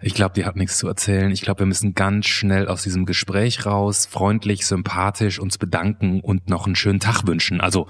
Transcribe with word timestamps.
Ich 0.00 0.14
glaube, 0.14 0.34
die 0.34 0.44
hat 0.44 0.56
nichts 0.56 0.76
zu 0.76 0.86
erzählen. 0.88 1.30
Ich 1.30 1.40
glaube, 1.40 1.60
wir 1.60 1.66
müssen 1.66 1.94
ganz 1.94 2.26
schnell 2.26 2.68
aus 2.68 2.82
diesem 2.82 3.06
Gespräch 3.06 3.64
raus, 3.64 4.04
freundlich, 4.04 4.66
sympathisch 4.66 5.38
uns 5.38 5.56
bedanken 5.56 6.20
und 6.20 6.50
noch 6.50 6.66
einen 6.66 6.76
schönen 6.76 7.00
Tag 7.00 7.26
wünschen. 7.26 7.62
Also 7.62 7.88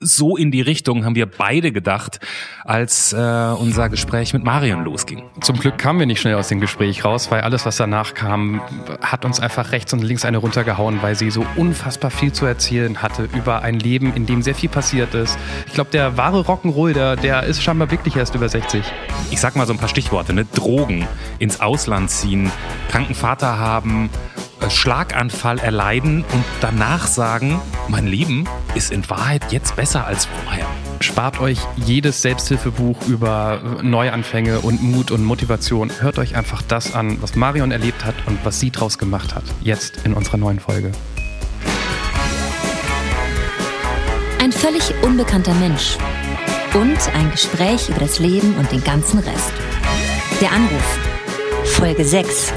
so 0.00 0.36
in 0.36 0.52
die 0.52 0.60
Richtung 0.60 1.04
haben 1.04 1.16
wir 1.16 1.26
beide 1.26 1.72
gedacht, 1.72 2.20
als 2.64 3.12
äh, 3.12 3.16
unser 3.16 3.88
Gespräch 3.88 4.32
mit 4.32 4.44
Marion 4.44 4.84
losging. 4.84 5.24
Zum 5.40 5.58
Glück 5.58 5.76
kamen 5.76 5.98
wir 5.98 6.06
nicht 6.06 6.20
schnell 6.20 6.36
aus 6.36 6.48
dem 6.48 6.60
Gespräch 6.60 7.04
raus, 7.04 7.30
weil 7.32 7.40
alles, 7.40 7.66
was 7.66 7.78
danach 7.78 8.14
kam, 8.14 8.60
hat 9.02 9.24
uns 9.24 9.40
einfach 9.40 9.72
rechts 9.72 9.92
und 9.92 10.02
links 10.02 10.24
eine 10.24 10.38
runtergehauen, 10.38 11.02
weil 11.02 11.16
sie 11.16 11.30
so 11.30 11.44
unfassbar 11.56 12.12
viel 12.12 12.32
zu 12.32 12.46
erzählen 12.46 13.02
hatte 13.02 13.28
über 13.34 13.62
ein 13.62 13.80
Leben, 13.80 14.14
in 14.14 14.26
dem 14.26 14.42
sehr 14.42 14.54
viel 14.54 14.68
passiert 14.68 15.14
ist. 15.14 15.36
Ich 15.66 15.72
glaube, 15.72 15.90
der 15.90 16.16
wahre 16.16 16.42
Rock'n'Roll, 16.42 16.92
der, 16.92 17.16
der 17.16 17.42
ist 17.42 17.60
scheinbar 17.60 17.90
wirklich 17.90 18.14
erst 18.14 18.36
über 18.36 18.48
60. 18.48 18.84
Ich 19.30 19.40
sag 19.40 19.56
mal 19.56 19.66
so 19.66 19.72
ein 19.72 19.78
paar 19.78 19.88
Stichworte, 19.88 20.32
ne? 20.32 20.44
Drogen, 20.44 21.08
ins 21.40 21.60
Ausland 21.60 22.10
ziehen, 22.10 22.52
kranken 22.88 23.16
Vater 23.16 23.58
haben, 23.58 24.10
Schlaganfall 24.70 25.58
erleiden 25.58 26.24
und 26.32 26.44
danach 26.60 27.06
sagen, 27.06 27.60
mein 27.88 28.06
Leben 28.06 28.44
ist 28.74 28.92
in 28.92 29.08
Wahrheit 29.08 29.52
jetzt 29.52 29.76
besser 29.76 30.06
als 30.06 30.26
vorher. 30.26 30.66
Spart 31.00 31.40
euch 31.40 31.58
jedes 31.76 32.22
Selbsthilfebuch 32.22 33.06
über 33.06 33.60
Neuanfänge 33.82 34.60
und 34.60 34.82
Mut 34.82 35.10
und 35.10 35.24
Motivation. 35.24 35.90
Hört 36.00 36.18
euch 36.18 36.36
einfach 36.36 36.62
das 36.62 36.94
an, 36.94 37.20
was 37.22 37.34
Marion 37.34 37.70
erlebt 37.70 38.04
hat 38.04 38.14
und 38.26 38.38
was 38.44 38.60
sie 38.60 38.70
draus 38.70 38.98
gemacht 38.98 39.34
hat. 39.34 39.44
Jetzt 39.62 40.04
in 40.04 40.14
unserer 40.14 40.36
neuen 40.36 40.60
Folge. 40.60 40.92
Ein 44.40 44.52
völlig 44.52 44.94
unbekannter 45.02 45.54
Mensch. 45.54 45.96
Und 46.74 46.98
ein 47.14 47.30
Gespräch 47.30 47.88
über 47.88 48.00
das 48.00 48.18
Leben 48.18 48.54
und 48.56 48.70
den 48.70 48.84
ganzen 48.84 49.18
Rest. 49.18 49.52
Der 50.40 50.52
Anruf. 50.52 50.98
Folge 51.64 52.04
6. 52.04 52.52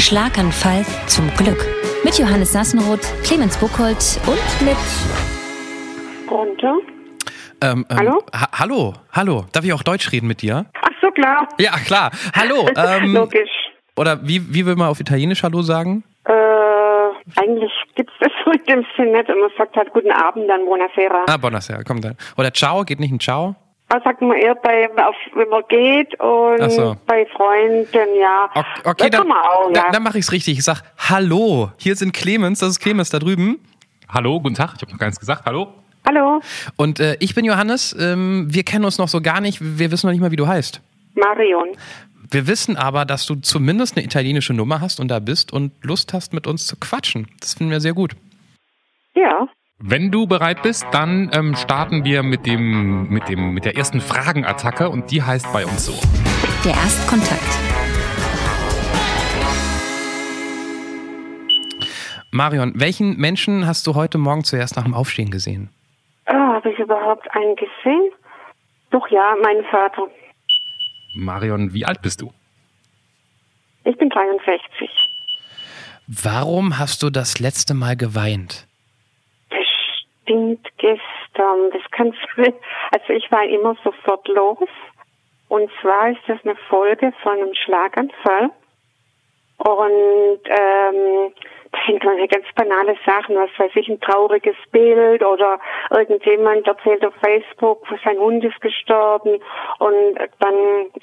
Schlaganfall 0.00 0.82
zum 1.06 1.28
Glück. 1.36 1.62
Mit 2.04 2.18
Johannes 2.18 2.52
Sassenroth, 2.52 3.02
Clemens 3.22 3.58
Buchholz 3.58 4.18
und 4.26 4.66
mit. 4.66 4.76
Runter. 6.30 6.78
Ähm, 7.60 7.84
ähm, 7.90 7.98
Hallo? 7.98 8.22
Ha 8.34 8.48
hallo, 8.58 8.94
hallo. 9.12 9.44
Darf 9.52 9.62
ich 9.62 9.74
auch 9.74 9.82
Deutsch 9.82 10.10
reden 10.10 10.26
mit 10.26 10.40
dir? 10.40 10.64
Ach 10.80 10.88
so, 11.02 11.10
klar. 11.10 11.46
Ja, 11.58 11.72
klar. 11.84 12.10
Hallo. 12.34 12.66
Ähm, 12.76 13.12
Logisch. 13.12 13.50
oder 13.94 14.26
wie, 14.26 14.54
wie 14.54 14.64
will 14.64 14.76
man 14.76 14.88
auf 14.88 15.00
Italienisch 15.00 15.42
Hallo 15.42 15.60
sagen? 15.60 16.02
Äh, 16.24 16.32
eigentlich 17.36 17.70
gibt's 17.94 18.14
das 18.20 18.32
so 18.42 18.52
in 18.52 18.64
dem 18.64 18.86
Sinn 18.96 19.12
nicht. 19.12 19.28
Und 19.28 19.38
man 19.38 19.50
sagt 19.58 19.76
halt 19.76 19.92
guten 19.92 20.12
Abend, 20.12 20.48
dann 20.48 20.64
Buonasera. 20.64 21.26
Ah, 21.28 21.36
buonasera, 21.36 21.82
komm 21.84 22.00
dann. 22.00 22.16
Oder 22.38 22.54
Ciao, 22.54 22.84
geht 22.84 23.00
nicht 23.00 23.12
ein 23.12 23.20
Ciao? 23.20 23.54
Was 23.92 24.04
sagt 24.04 24.22
man 24.22 24.36
eher 24.36 24.54
bei, 24.54 24.88
auf, 25.04 25.16
wenn 25.34 25.48
man 25.48 25.62
geht 25.68 26.18
und 26.20 26.70
so. 26.70 26.96
bei 27.06 27.26
Freunden, 27.26 28.14
ja. 28.20 28.48
Ok- 28.54 28.64
Okay, 28.84 29.10
das 29.10 29.20
dann, 29.20 29.32
auch, 29.32 29.64
dann, 29.72 29.74
ja. 29.74 29.90
dann 29.90 30.02
mache 30.04 30.18
ich 30.18 30.24
es 30.26 30.32
richtig. 30.32 30.58
Ich 30.58 30.64
sag 30.64 30.82
Hallo. 30.96 31.72
Hier 31.76 31.96
sind 31.96 32.12
Clemens, 32.14 32.60
das 32.60 32.70
ist 32.70 32.80
Clemens 32.80 33.10
da 33.10 33.18
drüben. 33.18 33.58
Hallo, 34.08 34.40
guten 34.40 34.54
Tag. 34.54 34.74
Ich 34.76 34.82
habe 34.82 34.92
noch 34.92 34.98
gar 34.98 35.06
nichts 35.08 35.18
gesagt. 35.18 35.44
Hallo. 35.44 35.72
Hallo, 36.06 36.40
Und 36.76 36.98
äh, 37.00 37.16
ich 37.20 37.34
bin 37.34 37.44
Johannes. 37.44 37.94
Ähm, 37.98 38.46
wir 38.48 38.62
kennen 38.62 38.84
uns 38.84 38.96
noch 38.98 39.08
so 39.08 39.20
gar 39.20 39.40
nicht. 39.40 39.58
Wir 39.60 39.90
wissen 39.90 40.06
noch 40.06 40.12
nicht 40.12 40.20
mal, 40.22 40.30
wie 40.30 40.36
du 40.36 40.46
heißt. 40.46 40.80
Marion. 41.14 41.68
Wir 42.30 42.46
wissen 42.46 42.76
aber, 42.76 43.04
dass 43.04 43.26
du 43.26 43.34
zumindest 43.34 43.96
eine 43.96 44.06
italienische 44.06 44.54
Nummer 44.54 44.80
hast 44.80 45.00
und 45.00 45.08
da 45.08 45.18
bist 45.18 45.52
und 45.52 45.72
Lust 45.82 46.12
hast, 46.14 46.32
mit 46.32 46.46
uns 46.46 46.66
zu 46.66 46.76
quatschen. 46.76 47.26
Das 47.40 47.54
finden 47.54 47.72
wir 47.72 47.80
sehr 47.80 47.92
gut. 47.92 48.12
Ja. 49.14 49.48
Wenn 49.82 50.10
du 50.10 50.26
bereit 50.26 50.62
bist, 50.62 50.86
dann 50.92 51.30
ähm, 51.32 51.56
starten 51.56 52.04
wir 52.04 52.22
mit 52.22 52.44
dem, 52.44 53.08
mit 53.08 53.30
dem, 53.30 53.54
mit 53.54 53.64
der 53.64 53.78
ersten 53.78 54.02
Fragenattacke 54.02 54.90
und 54.90 55.10
die 55.10 55.22
heißt 55.22 55.50
bei 55.54 55.64
uns 55.64 55.86
so. 55.86 55.94
Der 56.66 56.74
Erstkontakt. 56.74 57.40
Marion, 62.30 62.72
welchen 62.74 63.16
Menschen 63.16 63.66
hast 63.66 63.86
du 63.86 63.94
heute 63.94 64.18
Morgen 64.18 64.44
zuerst 64.44 64.76
nach 64.76 64.84
dem 64.84 64.92
Aufstehen 64.92 65.30
gesehen? 65.30 65.70
Oh, 66.26 66.34
Habe 66.34 66.70
ich 66.70 66.78
überhaupt 66.78 67.26
einen 67.34 67.56
gesehen? 67.56 68.10
Doch 68.90 69.08
ja, 69.08 69.34
mein 69.42 69.64
Vater. 69.70 70.08
Marion, 71.14 71.72
wie 71.72 71.86
alt 71.86 72.02
bist 72.02 72.20
du? 72.20 72.30
Ich 73.84 73.96
bin 73.96 74.10
63. 74.10 74.90
Warum 76.06 76.78
hast 76.78 77.02
du 77.02 77.08
das 77.08 77.40
letzte 77.40 77.72
Mal 77.72 77.96
geweint? 77.96 78.66
Bestimmt 80.30 80.68
gestern. 80.78 81.70
Das 81.72 81.82
kannst 81.90 82.18
du. 82.36 82.42
Also 82.92 83.12
ich 83.12 83.30
war 83.32 83.44
immer 83.44 83.74
sofort 83.82 84.26
los. 84.28 84.68
Und 85.48 85.68
zwar 85.80 86.10
ist 86.10 86.20
das 86.28 86.38
eine 86.44 86.54
Folge 86.68 87.12
von 87.22 87.32
einem 87.32 87.54
Schlaganfall. 87.54 88.50
Und 89.58 90.40
ähm, 90.46 91.32
da 91.72 91.78
sind 91.86 92.04
manche 92.04 92.28
ganz 92.28 92.46
banale 92.54 92.96
Sachen, 93.04 93.34
was 93.34 93.50
weiß 93.58 93.72
ich, 93.74 93.88
ein 93.88 94.00
trauriges 94.00 94.56
Bild 94.70 95.22
oder 95.22 95.58
irgendjemand 95.90 96.66
erzählt 96.66 97.04
auf 97.04 97.14
Facebook, 97.22 97.86
sein 98.02 98.18
Hund 98.18 98.42
ist 98.42 98.58
gestorben 98.62 99.38
und 99.78 100.18
dann 100.38 100.54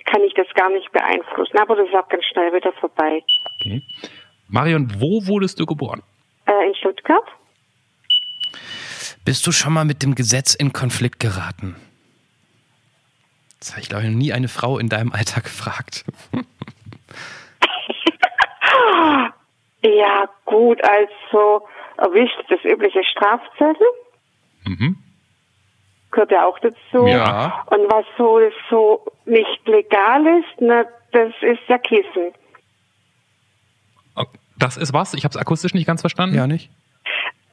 kann 0.05 0.21
ich 0.23 0.33
das 0.33 0.47
gar 0.55 0.69
nicht 0.69 0.91
beeinflussen. 0.91 1.59
Aber 1.59 1.75
das 1.75 1.87
ist 1.87 1.95
auch 1.95 2.09
ganz 2.09 2.25
schnell 2.25 2.51
wieder 2.51 2.73
vorbei. 2.73 3.21
Okay. 3.59 3.83
Marion, 4.49 4.89
wo 4.97 5.21
wurdest 5.27 5.59
du 5.59 5.65
geboren? 5.65 6.01
Äh, 6.47 6.67
in 6.69 6.75
Stuttgart? 6.75 7.25
Bist 9.27 9.45
du 9.45 9.51
schon 9.51 9.73
mal 9.73 9.83
mit 9.83 10.03
dem 10.03 10.15
Gesetz 10.15 10.55
in 10.55 10.71
Konflikt 10.71 11.19
geraten? 11.19 11.75
Das 13.59 13.71
habe 13.71 13.81
ich, 13.81 13.89
glaube 13.89 14.05
ich, 14.05 14.09
noch 14.09 14.17
nie 14.17 14.31
eine 14.31 14.47
Frau 14.47 14.79
in 14.79 14.87
deinem 14.87 15.11
Alter 15.11 15.41
gefragt. 15.41 16.05
Ja, 19.83 20.29
gut, 20.45 20.81
also 20.81 21.67
erwischt 21.97 22.37
das 22.47 22.63
übliche 22.63 23.03
Strafzettel. 23.03 23.87
Mhm. 24.63 24.97
Gehört 26.11 26.31
ja 26.31 26.45
auch 26.45 26.59
dazu. 26.59 27.05
Ja. 27.07 27.65
Und 27.65 27.81
was 27.91 28.05
so, 28.17 28.39
so 28.69 29.05
nicht 29.25 29.67
legal 29.67 30.25
ist, 30.39 30.61
na, 30.61 30.85
das 31.11 31.33
ist 31.41 31.67
ja 31.67 31.77
Kissen. 31.79 32.31
Oh, 34.15 34.23
Das 34.57 34.77
ist 34.77 34.93
was? 34.93 35.13
Ich 35.15 35.25
habe 35.25 35.33
es 35.33 35.37
akustisch 35.37 35.73
nicht 35.73 35.85
ganz 35.85 35.99
verstanden. 35.99 36.33
Ja, 36.33 36.47
nicht? 36.47 36.69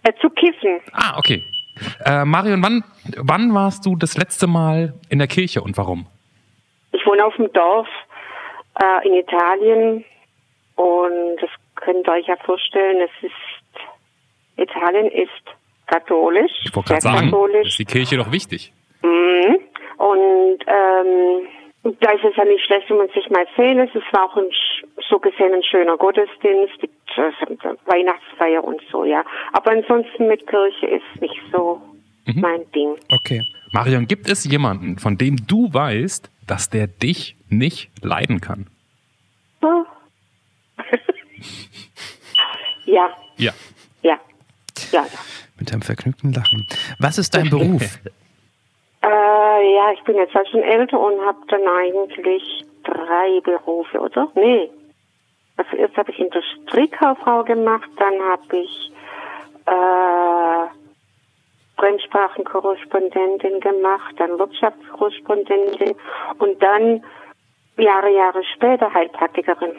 Äh, 0.05 0.13
zu 0.21 0.31
kissen. 0.31 0.79
Ah, 0.93 1.19
okay. 1.19 1.43
Äh, 2.05 2.25
Marion, 2.25 2.63
wann, 2.63 2.85
wann 3.17 3.53
warst 3.55 3.85
du 3.87 3.97
das 3.97 4.17
letzte 4.17 4.47
Mal 4.47 4.95
in 5.09 5.19
der 5.19 5.29
Kirche 5.29 5.61
und 5.63 5.77
warum? 5.77 6.07
Ich 6.93 7.05
wohne 7.07 7.25
auf 7.25 7.35
dem 7.37 7.53
Dorf 7.53 7.89
äh, 8.81 9.07
in 9.09 9.15
Italien 9.15 10.05
und 10.77 11.37
das 11.41 11.51
könnt 11.77 12.07
ihr 12.07 12.13
euch 12.13 12.27
ja 12.27 12.37
vorstellen, 12.45 13.01
es 13.03 13.25
ist, 13.31 14.57
Italien 14.57 15.07
ist 15.11 15.31
katholisch, 15.87 16.53
Ich 16.65 16.75
wollte 16.75 16.89
gerade 16.91 17.03
sagen, 17.03 17.31
katholisch. 17.31 17.69
ist 17.69 17.79
die 17.79 17.85
Kirche 17.85 18.17
doch 18.17 18.31
wichtig. 18.33 18.73
Mhm. 19.03 19.59
Und 19.99 20.59
ähm, 20.67 21.47
da 22.01 22.13
ist 22.13 22.25
es 22.25 22.37
ja 22.37 22.45
nicht 22.45 22.65
schlecht, 22.65 22.89
wenn 22.91 22.97
man 22.99 23.09
sich 23.09 23.29
mal 23.31 23.47
sehen 23.57 23.77
lässt. 23.79 23.95
Es 23.95 24.03
war 24.13 24.25
auch 24.25 24.37
ein, 24.37 24.49
so 25.09 25.19
gesehen 25.19 25.53
ein 25.55 25.63
schöner 25.63 25.97
Gottesdienst, 25.97 26.81
mit 26.81 26.91
äh, 27.65 27.75
Weihnachtsfeier 27.87 28.65
und 28.65 28.81
so, 28.91 29.05
ja. 29.05 29.25
Aber 29.53 29.71
ansonsten 29.73 30.27
mit 30.29 30.47
Kirche 30.47 30.87
ist 30.87 31.21
nicht 31.21 31.37
so 31.53 31.81
Mhm. 32.27 32.41
mein 32.41 32.71
Ding. 32.73 32.95
Okay. 33.13 33.43
Marion, 33.73 34.07
gibt 34.07 34.31
es 34.31 34.45
jemanden, 34.45 34.99
von 34.99 35.19
dem 35.19 35.37
du 35.47 35.69
weißt, 35.75 36.31
dass 36.47 36.71
der 36.71 36.87
dich 36.87 37.37
nicht 37.51 37.91
leiden 38.03 38.41
kann? 38.41 38.67
Oh. 39.61 39.85
ja, 42.87 43.09
Ja. 43.37 43.53
ja, 44.03 44.19
ja, 44.93 45.03
ja. 45.03 45.07
Mit 45.59 45.73
einem 45.73 45.83
vergnügten 45.83 46.33
Lachen. 46.33 46.67
Was 46.99 47.19
ist 47.19 47.35
dein 47.35 47.51
Beruf? 47.51 47.99
Äh, 49.05 49.75
ja, 49.77 49.93
ich 49.93 50.03
bin 50.05 50.17
jetzt 50.17 50.35
halt 50.35 50.49
schon 50.49 50.63
älter 50.63 50.99
und 50.99 51.21
habe 51.27 51.39
dann 51.49 51.67
eigentlich 51.67 52.65
drei 52.85 53.41
Berufe, 53.43 54.01
oder? 54.01 54.29
Nee. 54.35 54.71
Also 55.57 55.77
erst 55.77 55.97
habe 55.97 56.11
ich 56.11 56.19
Industriekauffrau 56.19 57.45
gemacht, 57.45 57.89
dann 57.99 58.15
habe 58.23 58.57
ich 58.57 58.93
äh, 59.67 60.67
Fremdsprachenkorrespondentin 61.79 63.61
gemacht, 63.61 64.15
dann 64.17 64.39
Wirtschaftskorrespondentin 64.39 65.95
und 66.39 66.63
dann 66.63 67.05
Jahre, 67.77 68.11
Jahre 68.11 68.43
später 68.55 68.93
Heilpraktikerin. 68.93 69.73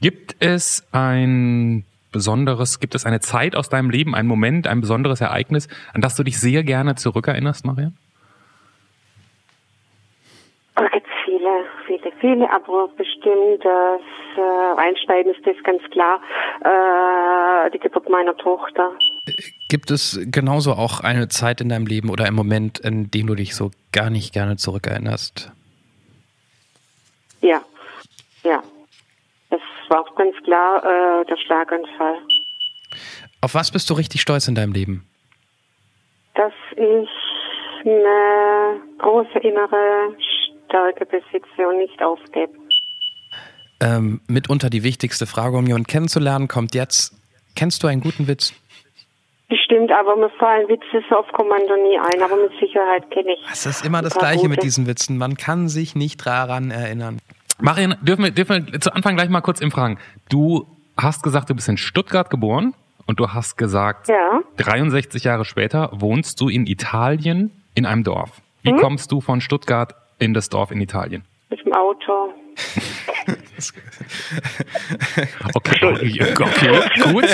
Gibt 0.00 0.36
es 0.40 0.86
ein 0.92 1.84
besonderes, 2.14 2.80
gibt 2.80 2.94
es 2.94 3.04
eine 3.04 3.20
Zeit 3.20 3.54
aus 3.54 3.68
deinem 3.68 3.90
Leben, 3.90 4.14
einen 4.14 4.28
Moment, 4.28 4.66
ein 4.66 4.80
besonderes 4.80 5.20
Ereignis, 5.20 5.68
an 5.92 6.00
das 6.00 6.16
du 6.16 6.22
dich 6.22 6.40
sehr 6.40 6.62
gerne 6.62 6.94
zurückerinnerst, 6.94 7.66
Marion? 7.66 7.94
Da 10.76 10.88
gibt 10.88 11.06
viele, 11.24 11.64
viele, 11.86 12.12
viele, 12.20 12.50
aber 12.50 12.88
bestimmt 12.96 13.62
das 13.62 14.00
äh, 14.36 14.78
Einschneidendste 14.80 15.50
ist 15.50 15.64
ganz 15.64 15.82
klar 15.90 16.20
äh, 16.60 17.70
die 17.70 17.78
Geburt 17.78 18.08
meiner 18.08 18.36
Tochter. 18.36 18.90
Gibt 19.68 19.90
es 19.90 20.20
genauso 20.30 20.72
auch 20.72 21.00
eine 21.00 21.28
Zeit 21.28 21.60
in 21.60 21.68
deinem 21.68 21.86
Leben 21.86 22.10
oder 22.10 22.24
einen 22.24 22.36
Moment, 22.36 22.78
in 22.78 23.10
dem 23.10 23.26
du 23.26 23.34
dich 23.34 23.54
so 23.54 23.70
gar 23.92 24.10
nicht 24.10 24.32
gerne 24.32 24.56
zurückerinnerst? 24.56 25.52
Ja, 27.40 27.60
ja. 28.44 28.62
War 29.94 30.00
auch 30.00 30.14
ganz 30.16 30.34
klar 30.42 30.82
äh, 30.82 31.24
der 31.24 31.36
Schlaganfall. 31.36 32.16
Auf 33.40 33.54
was 33.54 33.70
bist 33.70 33.88
du 33.88 33.94
richtig 33.94 34.22
stolz 34.22 34.48
in 34.48 34.56
deinem 34.56 34.72
Leben? 34.72 35.06
Dass 36.34 36.52
ich 36.72 37.08
eine 37.86 38.80
große 38.98 39.38
innere 39.38 40.16
Stärke 40.66 41.06
besitze 41.06 41.68
und 41.68 41.78
nicht 41.78 42.02
aufgebe. 42.02 42.52
Ähm, 43.80 44.20
mitunter 44.26 44.68
die 44.68 44.82
wichtigste 44.82 45.26
Frage, 45.26 45.56
um 45.56 45.64
jemanden 45.64 45.86
kennenzulernen, 45.86 46.48
kommt 46.48 46.74
jetzt. 46.74 47.14
Kennst 47.54 47.84
du 47.84 47.86
einen 47.86 48.00
guten 48.00 48.26
Witz? 48.26 48.52
Bestimmt, 49.48 49.92
aber 49.92 50.16
mir 50.16 50.30
fallen 50.30 50.66
Witze 50.66 51.04
so 51.08 51.18
auf 51.18 51.28
Kommando 51.28 51.76
nie 51.76 51.98
ein, 51.98 52.20
aber 52.20 52.34
mit 52.34 52.50
Sicherheit 52.58 53.08
kenne 53.12 53.34
ich. 53.34 53.40
Es 53.52 53.64
ist 53.64 53.86
immer 53.86 54.02
das 54.02 54.14
Gleiche 54.14 54.48
mit 54.48 54.56
gute. 54.56 54.66
diesen 54.66 54.88
Witzen. 54.88 55.18
Man 55.18 55.36
kann 55.36 55.68
sich 55.68 55.94
nicht 55.94 56.26
daran 56.26 56.72
erinnern. 56.72 57.20
Marian, 57.60 57.96
dürfen 58.02 58.24
wir, 58.24 58.30
dürfen 58.30 58.66
wir 58.72 58.80
zu 58.80 58.92
Anfang 58.94 59.14
gleich 59.16 59.28
mal 59.28 59.40
kurz 59.40 59.60
im 59.60 59.70
fragen. 59.70 59.98
Du 60.28 60.66
hast 60.96 61.22
gesagt, 61.22 61.50
du 61.50 61.54
bist 61.54 61.68
in 61.68 61.76
Stuttgart 61.76 62.30
geboren 62.30 62.74
und 63.06 63.20
du 63.20 63.30
hast 63.32 63.56
gesagt, 63.56 64.08
Ja. 64.08 64.40
63 64.56 65.24
Jahre 65.24 65.44
später 65.44 65.90
wohnst 65.92 66.40
du 66.40 66.48
in 66.48 66.66
Italien 66.66 67.50
in 67.74 67.86
einem 67.86 68.02
Dorf. 68.04 68.40
Wie 68.62 68.72
Mhm. 68.72 68.78
kommst 68.78 69.12
du 69.12 69.20
von 69.20 69.40
Stuttgart 69.40 69.94
in 70.18 70.34
das 70.34 70.48
Dorf 70.48 70.70
in 70.70 70.80
Italien? 70.80 71.22
Mit 71.50 71.64
dem 71.64 71.72
Auto. 71.72 72.32
Okay, 75.54 75.84
okay, 75.84 76.80
gut. 77.02 77.24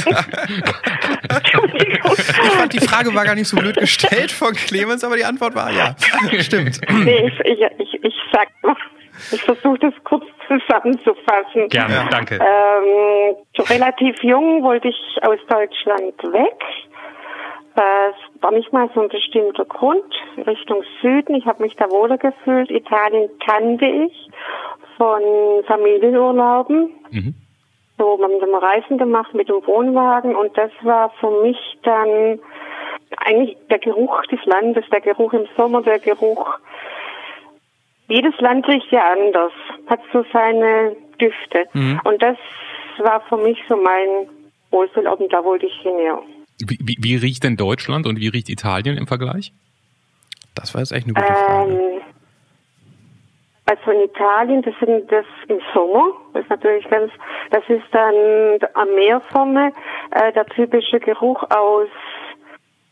Ich 2.18 2.50
fand, 2.52 2.72
die 2.72 2.80
Frage 2.80 3.14
war 3.14 3.24
gar 3.24 3.34
nicht 3.34 3.48
so 3.48 3.56
blöd 3.56 3.76
gestellt 3.76 4.30
von 4.32 4.52
Clemens, 4.54 5.04
aber 5.04 5.16
die 5.16 5.24
Antwort 5.24 5.54
war 5.54 5.70
ja. 5.72 5.94
Stimmt. 6.40 6.80
nee, 7.04 7.26
ich, 7.28 7.40
ich, 7.40 7.60
ich, 7.78 8.04
ich 8.04 8.14
sag 8.32 8.48
mal, 8.62 8.76
ich 9.32 9.42
versuche 9.42 9.78
das 9.78 9.94
kurz 10.04 10.24
zusammenzufassen. 10.46 11.68
Gerne, 11.68 12.08
danke. 12.10 12.36
Ähm, 12.36 13.36
relativ 13.68 14.22
jung 14.22 14.62
wollte 14.62 14.88
ich 14.88 15.18
aus 15.22 15.38
Deutschland 15.48 16.22
weg. 16.32 16.64
Es 17.74 18.42
war 18.42 18.50
nicht 18.50 18.72
mal 18.72 18.90
so 18.94 19.02
ein 19.02 19.08
bestimmter 19.08 19.64
Grund. 19.64 20.12
Richtung 20.46 20.82
Süden. 21.00 21.34
Ich 21.34 21.46
habe 21.46 21.62
mich 21.62 21.76
da 21.76 21.90
wohler 21.90 22.18
gefühlt. 22.18 22.70
Italien 22.70 23.30
kannte 23.46 23.86
ich 23.86 24.28
von 24.96 25.22
Familienurlauben. 25.66 26.90
Mhm. 27.10 27.34
So, 27.96 28.18
wir 28.18 28.24
haben 28.24 28.40
dann 28.40 28.54
Reisen 28.54 28.98
gemacht 28.98 29.34
mit 29.34 29.48
dem 29.48 29.66
Wohnwagen 29.66 30.34
und 30.34 30.56
das 30.56 30.70
war 30.82 31.10
für 31.20 31.30
mich 31.42 31.58
dann 31.82 32.40
eigentlich 33.18 33.56
der 33.68 33.78
Geruch 33.78 34.22
des 34.26 34.44
Landes, 34.46 34.84
der 34.90 35.00
Geruch 35.00 35.32
im 35.32 35.46
Sommer, 35.56 35.82
der 35.82 35.98
Geruch. 35.98 36.58
Jedes 38.10 38.38
Land 38.40 38.66
riecht 38.68 38.90
ja 38.90 39.12
anders, 39.12 39.52
hat 39.86 40.00
so 40.12 40.24
seine 40.32 40.96
Düfte. 41.20 41.64
Und 42.04 42.20
das 42.22 42.36
war 42.98 43.20
für 43.28 43.36
mich 43.38 43.58
so 43.68 43.76
mein 43.76 44.28
Wohlfühlort 44.70 45.20
und 45.20 45.32
da 45.32 45.42
wollte 45.44 45.66
ich 45.66 45.74
hin, 45.80 45.94
ja. 46.04 46.18
Wie, 46.66 46.78
wie, 46.82 46.96
wie 47.00 47.16
riecht 47.16 47.44
denn 47.44 47.56
Deutschland 47.56 48.06
und 48.06 48.20
wie 48.20 48.28
riecht 48.28 48.48
Italien 48.48 48.98
im 48.98 49.06
Vergleich? 49.06 49.52
Das 50.54 50.74
war 50.74 50.82
jetzt 50.82 50.92
echt 50.92 51.06
eine 51.06 51.14
gute 51.14 51.26
Frage. 51.26 51.72
Ähm, 51.72 52.00
also 53.64 53.90
in 53.92 54.00
Italien, 54.10 54.62
das 54.62 54.74
sind 54.80 55.10
das 55.10 55.24
im 55.48 55.60
Sommer, 55.72 56.12
das 56.34 56.42
ist 56.42 56.50
natürlich 56.50 56.90
ganz, 56.90 57.12
das 57.52 57.62
ist 57.68 57.84
dann 57.92 58.58
am 58.74 58.94
Meer 58.96 59.22
vorne, 59.32 59.72
äh, 60.10 60.32
der 60.32 60.44
typische 60.46 60.98
Geruch 60.98 61.42
aus 61.50 61.88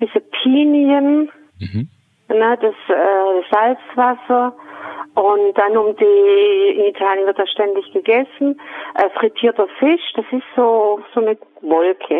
diese 0.01 0.21
Pinien, 0.21 1.31
Mhm. 1.61 1.89
Ne, 2.29 2.59
das 2.61 2.75
äh, 2.89 3.43
Salzwasser 3.51 4.55
und 5.15 5.55
dann 5.59 5.77
um 5.77 5.97
die, 5.97 6.79
in 6.79 6.85
Italien 6.87 7.27
wird 7.27 7.39
das 7.39 7.51
ständig 7.51 7.93
gegessen, 7.93 8.61
äh, 8.95 9.09
frittierter 9.19 9.67
Fisch, 9.79 10.01
das 10.15 10.25
ist 10.31 10.45
so, 10.57 11.01
so 11.15 11.21
eine 11.21 11.37
Wolke. 11.63 12.15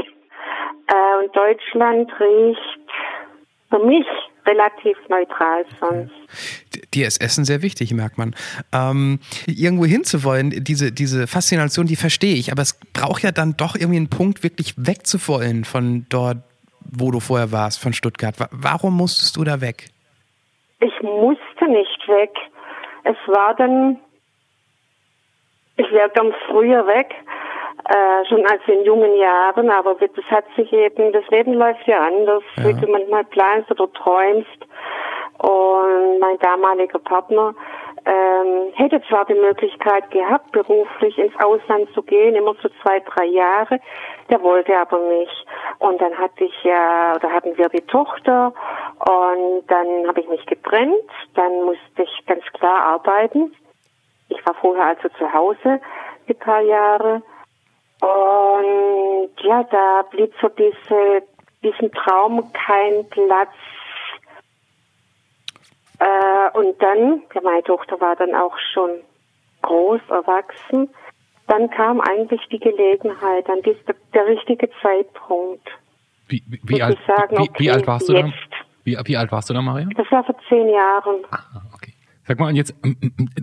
Äh, 0.89 1.25
und 1.25 1.35
Deutschland 1.37 2.11
riecht 2.19 2.91
für 3.71 3.79
mich 3.85 4.07
relativ 4.47 4.97
neutral 5.11 5.65
sonst. 5.79 6.11
Dir 6.95 7.07
ist 7.07 7.21
Essen 7.21 7.45
sehr 7.45 7.61
wichtig, 7.61 7.93
merkt 7.93 8.17
man. 8.17 8.35
Ähm, 8.73 9.21
irgendwo 9.47 9.85
hinzuwollen, 9.85 10.51
diese, 10.65 10.91
diese 10.91 11.27
Faszination, 11.27 11.87
die 11.87 11.97
verstehe 11.97 12.35
ich, 12.35 12.51
aber 12.51 12.63
es 12.63 12.81
braucht 12.95 13.23
ja 13.23 13.31
dann 13.31 13.57
doch 13.59 13.75
irgendwie 13.77 13.99
einen 13.99 14.09
Punkt, 14.11 14.43
wirklich 14.43 14.75
wegzuwollen 14.79 15.65
von 15.65 16.07
dort, 16.09 16.39
wo 16.91 17.11
du 17.11 17.21
vorher 17.21 17.53
warst, 17.53 17.79
von 17.79 17.93
Stuttgart. 17.93 18.41
Wa- 18.41 18.49
Warum 18.51 18.97
musstest 18.97 19.37
du 19.37 19.45
da 19.45 19.61
weg? 19.61 19.89
Ich 20.81 21.03
musste 21.03 21.67
nicht 21.67 22.09
weg. 22.09 22.35
Es 23.05 23.17
war 23.27 23.55
dann, 23.55 23.99
ich 25.77 25.91
wäre 25.91 26.11
dann 26.15 26.33
früher 26.49 26.87
weg, 26.87 27.15
äh, 27.85 28.29
schon 28.29 28.47
als 28.47 28.63
in 28.67 28.85
jungen 28.85 29.17
Jahren, 29.17 29.71
aber 29.71 29.95
das 29.95 30.25
hat 30.31 30.45
sich 30.57 30.73
eben, 30.73 31.13
das 31.13 31.27
Leben 31.29 31.55
läuft 31.55 31.87
ja 31.87 32.07
anders, 32.07 32.43
wie 32.57 32.75
du 32.75 32.91
manchmal 32.91 33.25
planst 33.25 33.71
oder 33.71 33.93
träumst. 33.93 34.67
Und 35.39 36.19
mein 36.21 36.39
damaliger 36.41 36.99
Partner 36.99 37.55
ähm, 38.09 38.73
hätte 38.75 39.03
zwar 39.09 39.27
die 39.27 39.35
Möglichkeit 39.35 40.11
gehabt, 40.11 40.51
beruflich 40.53 41.19
ins 41.19 41.39
Ausland 41.41 41.93
zu 41.93 42.03
gehen, 42.03 42.35
immer 42.35 42.55
so 42.63 42.71
zwei, 42.83 43.01
drei 43.01 43.27
Jahre, 43.27 43.79
der 44.31 44.43
wollte 44.43 44.75
aber 44.79 44.99
nicht. 44.99 45.47
Und 45.79 46.01
dann 46.01 46.17
hatte 46.17 46.45
ich 46.45 46.65
ja, 46.65 47.15
oder 47.17 47.31
hatten 47.31 47.57
wir 47.59 47.69
die 47.69 47.83
Tochter 47.83 48.55
und 49.01 49.65
dann 49.69 50.09
habe 50.09 50.21
ich 50.21 50.29
mich 50.29 50.47
getrennt, 50.47 50.95
dann 51.35 51.65
musste 51.65 52.03
ich 52.03 52.27
ganz 52.27 52.45
klar 52.55 52.81
arbeiten. 52.83 53.55
Ich 54.31 54.45
war 54.47 54.55
vorher 54.55 54.87
also 54.87 55.09
zu 55.19 55.31
Hause 55.31 55.81
die 56.29 56.35
paar 56.35 56.63
Jahre 56.63 57.23
und 58.01 59.31
ja, 59.43 59.65
da 59.65 60.03
blieb 60.11 60.33
so 60.41 60.49
diese, 60.49 61.23
diesem 61.63 61.93
Traum 61.93 62.51
kein 62.53 63.07
Platz. 63.11 63.51
Äh, 65.99 66.59
und 66.59 66.81
dann, 66.81 67.23
ja, 67.35 67.41
meine 67.43 67.63
Tochter 67.63 68.01
war 68.01 68.17
dann 68.17 68.35
auch 68.35 68.57
schon 68.73 68.91
groß 69.63 70.01
erwachsen, 70.09 70.89
dann 71.49 71.71
kam 71.71 72.01
eigentlich 72.01 72.41
die 72.53 72.61
Gelegenheit, 72.61 73.49
dann 73.49 73.59
ist 73.59 73.87
der, 73.89 73.97
der 74.15 74.27
richtige 74.27 74.69
Zeitpunkt. 74.83 75.67
Wie, 76.29 76.43
wie, 76.47 76.61
wie, 76.63 76.83
alt, 76.83 76.99
sagen, 77.07 77.39
wie, 77.39 77.45
wie 77.45 77.49
okay, 77.49 77.71
alt 77.71 77.87
warst 77.87 78.09
du 78.09 78.13
da? 78.13 78.27
jetzt. 78.27 78.35
Wie, 78.85 78.97
wie 79.05 79.17
alt 79.17 79.33
warst 79.33 79.51
du 79.51 79.55
da, 79.55 79.63
Maria? 79.63 79.89
Das 79.97 80.11
war 80.11 80.25
vor 80.25 80.37
zehn 80.49 80.69
Jahren. 80.69 81.25
Ah, 81.31 81.41
okay. 81.75 81.95
Sag 82.29 82.39
mal, 82.39 82.49
und 82.49 82.57
jetzt, 82.57 82.75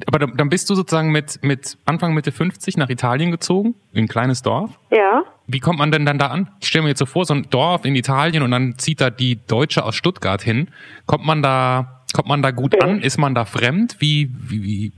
aber 0.05 0.19
dann 0.19 0.37
dann 0.37 0.49
bist 0.49 0.69
du 0.69 0.75
sozusagen 0.75 1.11
mit, 1.11 1.39
mit 1.41 1.75
Anfang 1.85 2.13
Mitte 2.13 2.31
50 2.31 2.77
nach 2.77 2.89
Italien 2.89 3.31
gezogen, 3.31 3.73
in 3.93 4.03
ein 4.03 4.07
kleines 4.07 4.43
Dorf. 4.43 4.77
Ja. 4.91 5.23
Wie 5.47 5.59
kommt 5.59 5.79
man 5.79 5.91
denn 5.91 6.05
dann 6.05 6.19
da 6.19 6.27
an? 6.27 6.51
Ich 6.59 6.67
stelle 6.67 6.83
mir 6.83 6.89
jetzt 6.89 6.99
so 6.99 7.07
vor, 7.07 7.25
so 7.25 7.33
ein 7.33 7.47
Dorf 7.49 7.83
in 7.85 7.95
Italien 7.95 8.43
und 8.43 8.51
dann 8.51 8.77
zieht 8.77 9.01
da 9.01 9.09
die 9.09 9.43
Deutsche 9.47 9.83
aus 9.83 9.95
Stuttgart 9.95 10.43
hin. 10.43 10.69
Kommt 11.07 11.25
man 11.25 11.41
da, 11.41 11.94
kommt 12.15 12.29
man 12.29 12.41
da 12.41 12.51
gut 12.51 12.81
an? 12.81 13.01
Ist 13.01 13.17
man 13.17 13.35
da 13.35 13.45
fremd? 13.45 13.97
Wie, 13.99 14.29
wie, 14.49 14.63
wie? 14.63 14.91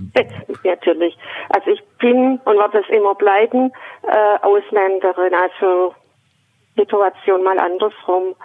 Natürlich. 0.63 1.17
Also 1.49 1.71
ich 1.71 1.83
bin 1.99 2.39
und 2.45 2.57
werde 2.57 2.79
es 2.79 2.89
immer 2.95 3.15
bleiben, 3.15 3.71
äh, 4.03 4.45
Ausländerin, 4.45 5.33
also 5.33 5.95
Situation 6.75 7.43
mal 7.43 7.57
andersrum. 7.57 8.35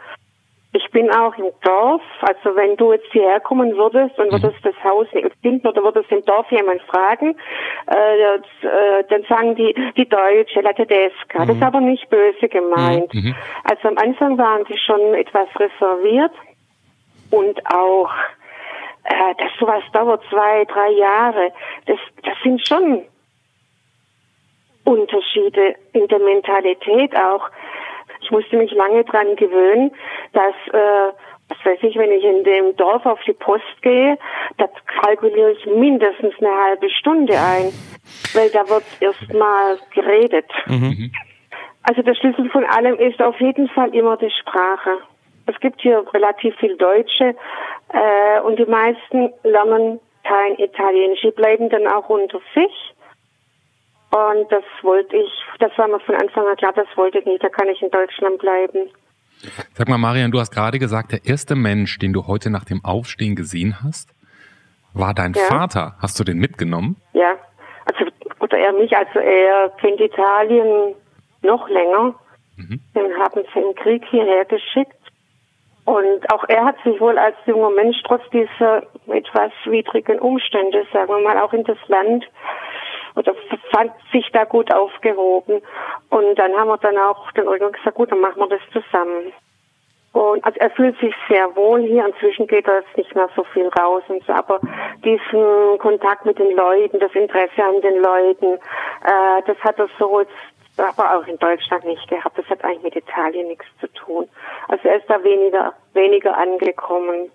Ich 0.75 0.91
bin 0.91 1.11
auch 1.11 1.37
im 1.37 1.51
Dorf, 1.63 2.01
also 2.23 2.57
wenn 2.57 2.77
du 2.79 2.93
jetzt 2.93 3.13
hierher 3.13 3.41
kommen 3.41 3.77
würdest 3.77 4.19
und 4.19 4.33
würdest 4.33 4.57
das 4.65 4.75
Haus 4.83 5.07
nicht 5.13 5.29
finden 5.43 5.67
oder 5.69 5.83
würdest 5.83 6.11
im 6.11 6.25
Dorf 6.25 6.51
jemand 6.51 6.81
fragen, 6.83 7.37
äh, 7.89 8.37
äh, 8.37 9.05
dann 9.11 9.23
sagen 9.29 9.55
die, 9.55 9.75
die 9.99 10.09
Deutsche, 10.09 10.63
la 10.63 10.73
Tedesca. 10.73 11.45
Das 11.45 11.57
ist 11.57 11.63
aber 11.63 11.81
nicht 11.83 12.09
böse 12.09 12.49
gemeint. 12.49 13.13
Mhm. 13.13 13.35
Also 13.65 13.89
am 13.89 13.99
Anfang 13.99 14.39
waren 14.39 14.65
sie 14.67 14.79
schon 14.79 15.13
etwas 15.13 15.49
reserviert 15.57 16.33
und 17.31 17.61
auch 17.67 18.11
äh, 19.05 19.35
dass 19.39 19.51
sowas 19.59 19.83
dauert 19.93 20.23
zwei, 20.31 20.65
drei 20.67 20.91
Jahre. 20.91 21.53
Das, 21.87 21.99
das 22.23 22.35
sind 22.43 22.67
schon 22.67 23.03
Unterschiede 24.85 25.75
in 25.93 26.07
der 26.09 26.19
Mentalität 26.19 27.17
auch. 27.17 27.49
Ich 28.21 28.31
musste 28.31 28.57
mich 28.57 28.73
lange 28.73 29.05
dran 29.05 29.35
gewöhnen, 29.37 29.93
dass, 30.33 30.55
äh, 30.73 31.13
was 31.49 31.59
weiß 31.65 31.79
ich, 31.83 31.97
wenn 31.97 32.13
ich 32.13 32.25
in 32.25 32.45
dem 32.45 32.77
Dorf 32.77 33.05
auf 33.05 33.21
die 33.27 33.33
Post 33.33 33.83
gehe, 33.83 34.19
da 34.59 34.69
kalkuliere 35.03 35.53
ich 35.53 35.67
mindestens 35.67 36.35
eine 36.39 36.55
halbe 36.55 36.89
Stunde 36.91 37.35
ein, 37.35 37.73
weil 38.35 38.51
da 38.51 38.69
wird 38.69 38.85
erstmal 39.01 39.79
geredet. 39.95 40.51
Also 41.85 42.03
der 42.03 42.15
Schlüssel 42.15 42.49
von 42.51 42.65
allem 42.65 42.97
ist 42.97 43.21
auf 43.21 43.39
jeden 43.41 43.69
Fall 43.69 43.95
immer 43.95 44.17
die 44.17 44.31
Sprache. 44.31 44.99
Es 45.47 45.59
gibt 45.61 45.81
hier 45.81 46.05
relativ 46.13 46.55
viel 46.57 46.77
Deutsche 46.77 47.35
äh, 47.93 48.41
und 48.41 48.59
die 48.59 48.67
meisten 48.67 49.33
lernen 49.43 50.01
kein 50.25 50.59
Italienisch. 50.59 51.21
Die 51.23 51.31
bleiben 51.31 51.69
dann 51.69 51.87
auch 51.87 52.09
unter 52.09 52.39
sich. 52.55 52.95
Und 54.11 54.53
das 54.53 54.65
wollte 54.83 55.17
ich, 55.17 55.31
das 55.59 55.73
war 55.79 55.89
mir 55.89 55.99
von 56.01 56.15
Anfang 56.17 56.47
an 56.47 56.57
klar, 56.57 56.73
das 56.75 56.87
wollte 56.97 57.19
ich 57.19 57.25
nicht, 57.25 57.43
da 57.43 57.49
kann 57.49 57.69
ich 57.69 57.81
in 57.81 57.91
Deutschland 57.91 58.39
bleiben. 58.39 58.91
Sag 59.73 59.89
mal, 59.89 59.99
Marian, 59.99 60.31
du 60.31 60.39
hast 60.39 60.53
gerade 60.53 60.79
gesagt, 60.79 61.13
der 61.13 61.25
erste 61.25 61.57
Mensch, 61.57 61.99
den 61.99 62.13
du 62.13 62.27
heute 62.27 62.51
nach 62.51 62.65
dem 62.65 62.85
Aufstehen 62.85 63.35
gesehen 63.35 63.83
hast, 63.83 64.15
war 64.95 65.15
dein 65.15 65.33
Ja. 65.33 65.43
Vater. 65.45 65.97
Hast 66.01 66.21
du 66.21 66.25
den 66.25 66.39
mitgenommen? 66.39 66.97
Ja, 67.15 67.37
also 67.87 68.11
oder 68.41 68.59
er 68.59 68.73
mich, 68.75 68.95
also 68.97 69.19
er 69.19 69.71
kennt 69.81 70.01
Italien 70.01 70.95
noch 71.43 71.69
länger. 71.69 72.15
Mhm. 72.57 72.81
Den 72.95 73.19
haben 73.19 73.43
sie 73.53 73.61
im 73.61 73.75
Krieg 73.75 74.05
hierher 74.11 74.45
geschickt. 74.45 74.93
Und 75.85 76.33
auch 76.33 76.45
er 76.49 76.65
hat 76.65 76.77
sich 76.85 77.01
wohl 77.01 77.19
als 77.19 77.37
junger 77.47 77.71
Mensch 77.71 77.97
trotz 78.05 78.23
dieser 78.31 78.83
etwas 79.09 79.53
widrigen 79.65 80.21
Umstände, 80.21 80.87
sagen 80.93 81.09
wir 81.09 81.19
mal, 81.21 81.39
auch 81.39 81.53
in 81.53 81.65
das 81.65 81.79
Land 81.89 82.25
oder 83.17 83.35
fand 83.73 83.93
sich 84.13 84.31
da 84.33 84.45
gut 84.45 84.73
aufgehoben. 84.73 85.61
Und 86.11 86.39
dann 86.39 86.53
haben 86.57 86.69
wir 86.69 86.79
dann 86.79 86.97
auch 86.99 87.31
dann 87.33 87.47
irgendwann 87.47 87.73
gesagt, 87.73 87.97
gut, 87.97 88.13
dann 88.13 88.21
machen 88.21 88.41
wir 88.41 88.49
das 88.49 88.61
zusammen. 88.73 89.33
Und 90.13 90.45
also 90.45 90.59
er 90.61 90.71
fühlt 90.71 90.99
sich 91.01 91.15
sehr 91.29 91.57
wohl 91.57 91.83
hier. 91.83 92.07
Inzwischen 92.07 92.47
geht 92.47 92.69
er 92.69 92.81
jetzt 92.81 92.97
nicht 92.97 93.15
mehr 93.15 93.29
so 93.35 93.45
viel 93.45 93.69
raus 93.69 94.03
und 94.09 94.23
so, 94.27 94.33
aber 94.33 94.61
diesen 95.03 95.79
Kontakt 95.79 96.27
mit 96.27 96.39
den 96.39 96.55
Leuten, 96.55 97.01
das 97.01 97.15
Interesse 97.15 97.65
an 97.65 97.81
den 97.81 98.03
Leuten, 98.03 98.55
äh, 99.05 99.43
das 99.47 99.57
hat 99.61 99.79
er 99.79 99.89
so 99.99 100.21
jetzt 100.21 100.33
aber 100.77 101.17
auch 101.17 101.27
in 101.27 101.39
Deutschland 101.39 101.85
nicht 101.85 102.09
gehabt. 102.09 102.39
Das 102.39 102.47
hat 102.47 102.65
eigentlich 102.65 102.83
mit 102.83 102.97
Italien 102.97 103.49
nichts 103.49 103.67
zu 103.81 103.87
tun. 103.93 104.29
Also 104.69 104.89
er 104.89 104.97
ist 104.97 105.09
da 105.09 105.23
weniger, 105.23 105.73
weniger 105.93 106.37
angekommen. 106.37 107.31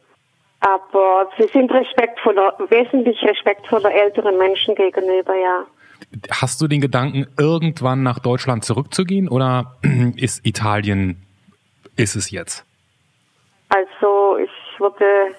Aber 0.59 1.29
sie 1.37 1.47
sind 1.47 1.71
respektvoller, 1.71 2.55
wesentlich 2.69 3.21
respektvoller 3.23 3.93
älteren 3.93 4.37
Menschen 4.37 4.73
gegenüber, 4.73 5.35
ja. 5.35 5.65
Hast 6.31 6.61
du 6.61 6.67
den 6.67 6.81
Gedanken, 6.81 7.27
irgendwann 7.37 8.01
nach 8.01 8.19
Deutschland 8.19 8.65
zurückzugehen 8.65 9.29
oder 9.29 9.77
ist 10.15 10.45
Italien, 10.45 11.23
ist 11.95 12.15
es 12.15 12.31
jetzt? 12.31 12.65
Also 13.69 14.37
ich 14.37 14.79
würde 14.79 15.35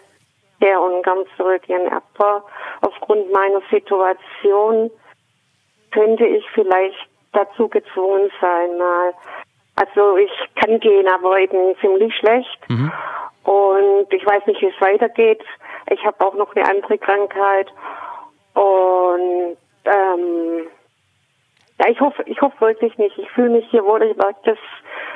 sehr 0.60 0.80
ungern 0.80 1.24
zurückgehen, 1.36 1.88
aber 1.90 2.44
aufgrund 2.82 3.32
meiner 3.32 3.60
Situation 3.70 4.90
könnte 5.90 6.26
ich 6.26 6.44
vielleicht 6.52 7.08
dazu 7.32 7.68
gezwungen 7.68 8.30
sein 8.40 8.78
mal. 8.78 9.12
Also 9.76 10.16
ich 10.16 10.30
kann 10.56 10.80
gehen, 10.80 11.06
aber 11.08 11.38
eben 11.38 11.76
ziemlich 11.80 12.14
schlecht. 12.16 12.58
Mhm. 12.68 12.92
Und 13.44 14.12
ich 14.12 14.26
weiß 14.26 14.46
nicht, 14.46 14.60
wie 14.60 14.66
es 14.66 14.80
weitergeht. 14.80 15.42
Ich 15.90 16.04
habe 16.04 16.24
auch 16.24 16.34
noch 16.34 16.54
eine 16.54 16.68
andere 16.68 16.98
Krankheit. 16.98 17.68
Und 18.54 19.56
ähm, 19.84 20.66
ja, 21.80 21.88
ich 21.88 22.00
hoffe, 22.00 22.22
ich 22.26 22.40
hoffe 22.40 22.60
wirklich 22.60 22.96
nicht. 22.98 23.16
Ich 23.18 23.30
fühle 23.30 23.50
mich 23.50 23.66
hier 23.70 23.84
wohl. 23.84 24.02
Ich 24.02 24.16
merke 24.16 24.40
das, 24.44 24.58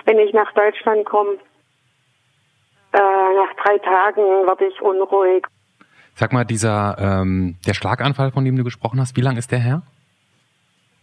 wenn 0.04 0.19
ich 0.19 0.33
nach 0.33 0.52
Deutschland 0.52 1.04
komme, 1.04 1.38
äh, 2.92 2.99
nach 2.99 3.52
drei 3.64 3.78
Tagen 3.78 4.23
werde 4.47 4.66
ich 4.66 4.81
unruhig. 4.81 5.47
Sag 6.14 6.33
mal, 6.33 6.45
dieser 6.45 6.97
ähm, 6.99 7.57
der 7.66 7.75
Schlaganfall, 7.75 8.33
von 8.33 8.45
dem 8.45 8.57
du 8.57 8.64
gesprochen 8.64 9.00
hast, 9.00 9.16
wie 9.16 9.23
lange 9.23 9.38
ist 9.38 9.50
der 9.50 9.59
her? 9.59 9.83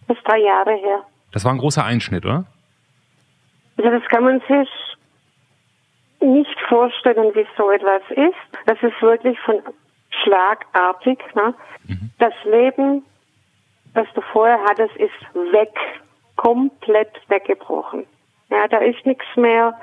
Das 0.10 0.18
ist 0.18 0.28
drei 0.28 0.40
Jahre 0.40 0.74
her. 0.74 1.04
Das 1.32 1.46
war 1.46 1.52
ein 1.52 1.60
großer 1.60 1.86
Einschnitt, 1.86 2.26
oder? 2.26 2.46
Also 3.78 3.92
das 3.92 4.04
kann 4.10 4.24
man 4.24 4.42
sich 4.42 4.70
nicht 6.20 6.60
vorstellen, 6.68 7.34
wie 7.36 7.46
so 7.56 7.70
etwas 7.70 8.02
ist. 8.10 8.66
Das 8.66 8.82
ist 8.82 9.00
wirklich 9.04 9.40
von 9.42 9.62
schlagartig. 10.24 11.20
Ne? 11.36 11.54
Mhm. 11.88 12.10
Das 12.18 12.34
Leben, 12.44 13.06
das 13.94 14.08
du 14.16 14.22
vorher 14.34 14.60
hattest, 14.68 14.96
ist 14.96 15.14
weg, 15.52 15.76
komplett 16.38 17.12
weggebrochen. 17.28 18.08
Ja, 18.50 18.68
da 18.68 18.80
ist 18.80 19.06
nichts 19.06 19.28
mehr 19.36 19.80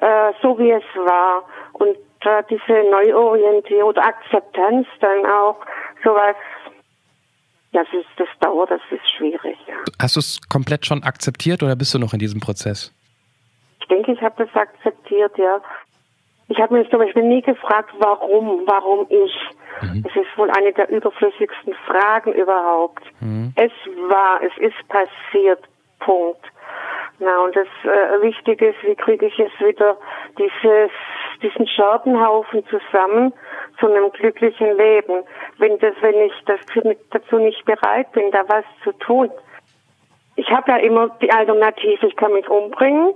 äh, 0.00 0.32
so, 0.42 0.56
wie 0.60 0.70
es 0.70 0.84
war. 0.94 1.42
Und 1.72 1.96
äh, 2.20 2.44
diese 2.48 2.88
Neuorientierung 2.88 3.88
oder 3.88 4.04
Akzeptanz 4.04 4.86
dann 5.00 5.26
auch, 5.26 5.56
sowas, 6.04 6.36
das, 7.76 7.86
ist, 7.92 8.08
das 8.16 8.28
dauert, 8.40 8.70
das 8.70 8.80
ist 8.90 9.08
schwierig. 9.16 9.58
Ja. 9.68 9.74
Hast 10.00 10.16
du 10.16 10.20
es 10.20 10.40
komplett 10.48 10.86
schon 10.86 11.02
akzeptiert 11.02 11.62
oder 11.62 11.76
bist 11.76 11.92
du 11.92 11.98
noch 11.98 12.14
in 12.14 12.18
diesem 12.18 12.40
Prozess? 12.40 12.92
Ich 13.80 13.86
denke, 13.88 14.12
ich 14.12 14.22
habe 14.22 14.34
das 14.44 14.54
akzeptiert, 14.54 15.36
ja. 15.36 15.60
Ich 16.48 16.58
habe 16.58 16.74
mir 16.74 16.88
zum 16.88 17.00
Beispiel 17.00 17.24
nie 17.24 17.42
gefragt, 17.42 17.90
warum, 17.98 18.62
warum 18.66 19.06
ich. 19.10 19.34
Mhm. 19.82 20.04
Das 20.04 20.16
ist 20.16 20.38
wohl 20.38 20.50
eine 20.50 20.72
der 20.72 20.88
überflüssigsten 20.88 21.74
Fragen 21.86 22.32
überhaupt. 22.32 23.02
Mhm. 23.20 23.52
Es 23.56 23.72
war, 24.08 24.40
es 24.42 24.56
ist 24.58 24.88
passiert, 24.88 25.62
Punkt. 26.00 26.40
Na, 27.18 27.44
und 27.44 27.54
das 27.56 27.68
äh, 27.84 28.22
Wichtige 28.22 28.68
ist, 28.68 28.82
wie 28.84 28.94
kriege 28.94 29.26
ich 29.26 29.38
es 29.38 29.52
wieder 29.60 29.98
dieses, 30.38 30.90
diesen 31.42 31.66
Scherbenhaufen 31.66 32.64
zusammen 32.66 33.32
zu 33.78 33.86
einem 33.86 34.10
glücklichen 34.12 34.76
Leben. 34.76 35.24
Wenn 35.58 35.78
das, 35.78 35.94
wenn 36.00 36.20
ich 36.20 36.32
das, 36.46 36.60
dazu 37.10 37.38
nicht 37.38 37.64
bereit 37.64 38.10
bin, 38.12 38.30
da 38.30 38.42
was 38.48 38.64
zu 38.84 38.92
tun. 38.92 39.30
Ich 40.36 40.48
habe 40.50 40.70
ja 40.70 40.76
immer 40.78 41.08
die 41.20 41.30
Alternative, 41.30 42.06
ich 42.06 42.16
kann 42.16 42.32
mich 42.32 42.48
umbringen 42.48 43.14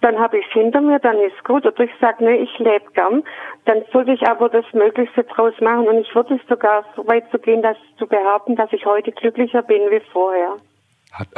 dann 0.00 0.18
habe 0.18 0.38
ich 0.38 0.46
es 0.46 0.52
hinter 0.52 0.80
mir, 0.80 0.98
dann 0.98 1.18
ist 1.18 1.44
gut. 1.44 1.66
Oder 1.66 1.84
ich 1.84 1.90
sage, 2.00 2.24
nee, 2.24 2.36
ich 2.36 2.58
lebe 2.58 2.90
gern. 2.94 3.22
Dann 3.64 3.82
sollte 3.92 4.12
ich 4.12 4.26
aber 4.26 4.48
das 4.48 4.64
Möglichste 4.72 5.24
draus 5.24 5.54
machen. 5.60 5.88
Und 5.88 5.98
ich 5.98 6.14
würde 6.14 6.36
es 6.36 6.48
sogar 6.48 6.84
so 6.94 7.06
weit 7.06 7.30
zu 7.30 7.38
gehen, 7.38 7.62
dass 7.62 7.76
zu 7.98 8.06
behaupten, 8.06 8.56
dass 8.56 8.72
ich 8.72 8.86
heute 8.86 9.12
glücklicher 9.12 9.62
bin 9.62 9.82
wie 9.90 10.00
vorher. 10.12 10.56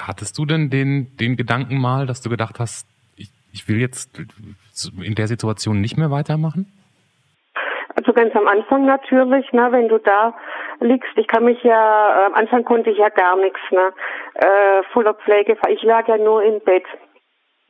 Hattest 0.01 0.37
du 0.39 0.45
denn 0.45 0.71
den, 0.71 1.17
den 1.17 1.37
Gedanken 1.37 1.81
mal, 1.81 2.07
dass 2.07 2.21
du 2.21 2.31
gedacht 2.31 2.59
hast, 2.59 2.87
ich, 3.59 3.69
will 3.69 3.81
jetzt 3.81 4.19
in 4.19 5.15
der 5.15 5.27
Situation 5.27 5.81
nicht 5.81 5.97
mehr 5.97 6.11
weitermachen? 6.11 6.73
Also 7.95 8.13
ganz 8.13 8.35
am 8.37 8.47
Anfang 8.47 8.87
natürlich, 8.87 9.53
ne, 9.53 9.73
wenn 9.73 9.89
du 9.89 9.99
da 9.99 10.35
liegst. 10.81 11.11
Ich 11.17 11.27
kann 11.27 11.45
mich 11.45 11.63
ja, 11.65 12.27
am 12.27 12.35
Anfang 12.35 12.65
konnte 12.65 12.91
ich 12.91 12.99
ja 12.99 13.09
gar 13.09 13.37
nichts, 13.37 13.61
ne, 13.71 13.93
äh, 14.35 14.83
voller 14.93 15.15
Pflege. 15.15 15.57
Ich 15.69 15.83
lag 15.83 16.07
ja 16.07 16.17
nur 16.17 16.43
im 16.43 16.61
Bett. 16.61 16.85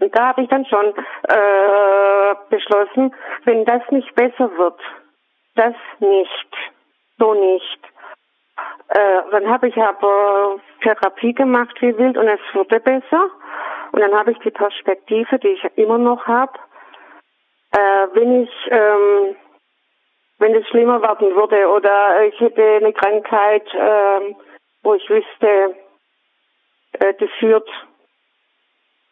Und 0.01 0.17
da 0.17 0.29
habe 0.29 0.43
ich 0.43 0.49
dann 0.49 0.67
schon 0.67 0.93
äh, 1.29 2.35
beschlossen, 2.51 3.15
wenn 3.45 3.65
das 3.65 3.83
nicht 3.91 4.15
besser 4.15 4.51
wird, 4.57 4.81
das 5.57 5.75
nicht, 5.99 6.57
so 7.19 7.35
nicht. 7.35 7.81
Äh, 8.89 9.31
dann 9.31 9.49
habe 9.49 9.69
ich 9.69 9.77
aber 9.77 10.57
Therapie 10.83 11.35
gemacht 11.35 11.75
wie 11.81 11.97
wild 11.97 12.17
und 12.17 12.29
es 12.29 12.41
wurde 12.53 12.81
besser. 12.81 13.31
Und 13.99 14.05
dann 14.05 14.15
habe 14.17 14.31
ich 14.31 14.39
die 14.39 14.53
Perspektive, 14.53 15.41
die 15.41 15.49
ich 15.49 15.65
immer 15.75 15.99
noch 15.99 16.25
habe, 16.25 16.53
äh, 17.73 18.07
wenn 18.15 18.45
ich, 18.45 18.51
ähm, 18.71 19.35
wenn 20.39 20.55
es 20.55 20.69
schlimmer 20.69 21.03
werden 21.03 21.35
würde 21.35 21.67
oder 21.67 22.25
ich 22.25 22.39
hätte 22.39 22.63
eine 22.63 22.93
Krankheit, 22.93 23.67
äh, 23.75 24.37
wo 24.85 24.95
ich 24.95 25.03
wüsste, 25.11 25.75
äh, 26.93 27.13
die 27.21 27.27
führt 27.41 27.69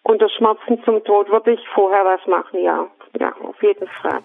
unter 0.04 0.28
Schmerzen 0.28 0.80
zum 0.84 1.02
Tod 1.02 1.30
würde 1.30 1.54
ich 1.54 1.68
vorher 1.74 2.04
was 2.04 2.24
machen, 2.28 2.62
ja. 2.62 2.86
Ja, 3.18 3.34
auf 3.42 3.60
jeden 3.64 3.88
Fall. 3.88 4.22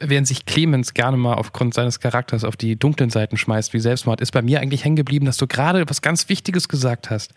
Während 0.00 0.26
sich 0.26 0.46
Clemens 0.46 0.94
gerne 0.94 1.18
mal 1.18 1.34
aufgrund 1.34 1.74
seines 1.74 2.00
Charakters 2.00 2.44
auf 2.44 2.56
die 2.56 2.78
dunklen 2.78 3.10
Seiten 3.10 3.36
schmeißt, 3.36 3.74
wie 3.74 3.80
Selbstmord, 3.80 4.22
ist 4.22 4.32
bei 4.32 4.40
mir 4.40 4.60
eigentlich 4.60 4.82
hängen 4.82 4.96
geblieben, 4.96 5.26
dass 5.26 5.36
du 5.36 5.46
gerade 5.46 5.84
was 5.90 6.00
ganz 6.00 6.30
Wichtiges 6.30 6.70
gesagt 6.70 7.10
hast. 7.10 7.34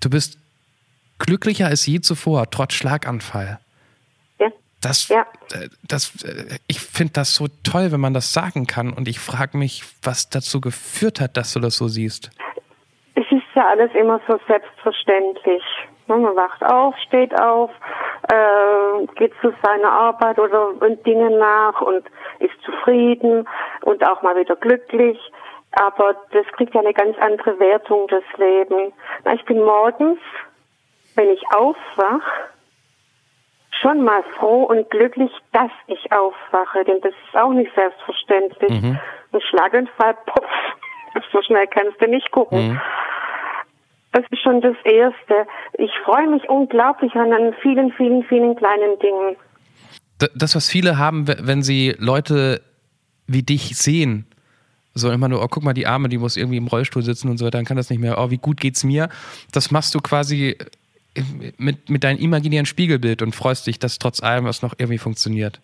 Du 0.00 0.08
bist 0.08 0.38
glücklicher 1.18 1.66
als 1.66 1.86
je 1.86 2.00
zuvor, 2.00 2.50
trotz 2.50 2.74
Schlaganfall. 2.74 3.58
Ja. 4.38 4.48
Das, 4.80 5.08
ja. 5.08 5.26
Äh, 5.52 5.68
das, 5.86 6.22
äh, 6.24 6.58
ich 6.68 6.80
finde 6.80 7.14
das 7.14 7.34
so 7.34 7.46
toll, 7.64 7.92
wenn 7.92 8.00
man 8.00 8.14
das 8.14 8.32
sagen 8.32 8.66
kann. 8.66 8.92
Und 8.92 9.08
ich 9.08 9.18
frage 9.18 9.56
mich, 9.56 9.82
was 10.02 10.30
dazu 10.30 10.60
geführt 10.60 11.20
hat, 11.20 11.36
dass 11.36 11.52
du 11.52 11.60
das 11.60 11.76
so 11.76 11.88
siehst. 11.88 12.30
Es 13.14 13.26
ist 13.30 13.42
ja 13.54 13.68
alles 13.68 13.90
immer 13.94 14.20
so 14.28 14.38
selbstverständlich. 14.46 15.62
Ne, 16.06 16.16
man 16.16 16.36
wacht 16.36 16.64
auf, 16.64 16.94
steht 17.06 17.38
auf, 17.38 17.70
äh, 18.28 19.06
geht 19.16 19.32
zu 19.42 19.52
seiner 19.62 19.90
Arbeit 19.90 20.38
oder 20.38 20.72
Dingen 21.04 21.38
nach 21.38 21.80
und 21.82 22.04
ist 22.38 22.54
zufrieden 22.64 23.46
und 23.82 24.06
auch 24.06 24.22
mal 24.22 24.36
wieder 24.36 24.56
glücklich. 24.56 25.18
Aber 25.72 26.14
das 26.32 26.46
kriegt 26.56 26.74
ja 26.74 26.80
eine 26.80 26.94
ganz 26.94 27.16
andere 27.18 27.58
Wertung, 27.58 28.06
das 28.08 28.24
Leben. 28.38 28.92
Ich 29.34 29.44
bin 29.44 29.62
morgens, 29.62 30.18
wenn 31.18 31.30
ich 31.30 31.42
aufwach, 31.50 32.22
schon 33.82 34.04
mal 34.04 34.22
froh 34.38 34.62
und 34.62 34.88
glücklich, 34.88 35.30
dass 35.52 35.70
ich 35.88 36.12
aufwache, 36.12 36.84
denn 36.86 37.00
das 37.02 37.12
ist 37.12 37.36
auch 37.36 37.52
nicht 37.52 37.72
selbstverständlich. 37.74 38.82
Mhm. 38.82 38.98
Ein 39.32 39.40
Schlaganfall, 39.50 40.14
puff, 40.26 40.46
so 41.32 41.42
schnell 41.42 41.66
kannst 41.66 42.00
du 42.00 42.06
nicht 42.06 42.30
gucken. 42.30 42.68
Mhm. 42.68 42.80
Das 44.12 44.24
ist 44.30 44.40
schon 44.42 44.60
das 44.60 44.76
Erste. 44.84 45.46
Ich 45.74 45.90
freue 46.04 46.28
mich 46.28 46.48
unglaublich 46.48 47.12
an 47.14 47.54
vielen, 47.60 47.92
vielen, 47.92 48.22
vielen 48.24 48.54
kleinen 48.56 48.98
Dingen. 49.00 49.36
Das, 50.34 50.54
was 50.54 50.68
viele 50.68 50.98
haben, 50.98 51.26
wenn 51.26 51.62
sie 51.62 51.94
Leute 51.98 52.62
wie 53.26 53.42
dich 53.42 53.76
sehen, 53.76 54.26
so 54.94 55.10
immer 55.10 55.28
nur, 55.28 55.42
oh, 55.42 55.48
guck 55.48 55.62
mal, 55.62 55.74
die 55.74 55.86
Arme, 55.86 56.08
die 56.08 56.18
muss 56.18 56.36
irgendwie 56.36 56.56
im 56.56 56.66
Rollstuhl 56.66 57.02
sitzen 57.02 57.28
und 57.28 57.38
so, 57.38 57.50
dann 57.50 57.64
kann 57.64 57.76
das 57.76 57.90
nicht 57.90 58.00
mehr, 58.00 58.18
oh, 58.18 58.30
wie 58.30 58.38
gut 58.38 58.58
geht's 58.58 58.84
mir. 58.84 59.08
Das 59.52 59.70
machst 59.70 59.94
du 59.94 60.00
quasi 60.00 60.56
mit, 61.58 61.88
mit 61.90 62.04
deinem 62.04 62.18
imaginären 62.18 62.66
Spiegelbild 62.66 63.22
und 63.22 63.34
freust 63.34 63.66
dich, 63.66 63.78
dass 63.78 63.98
trotz 63.98 64.22
allem 64.22 64.44
was 64.44 64.62
noch 64.62 64.74
irgendwie 64.78 64.98
funktioniert. 64.98 65.60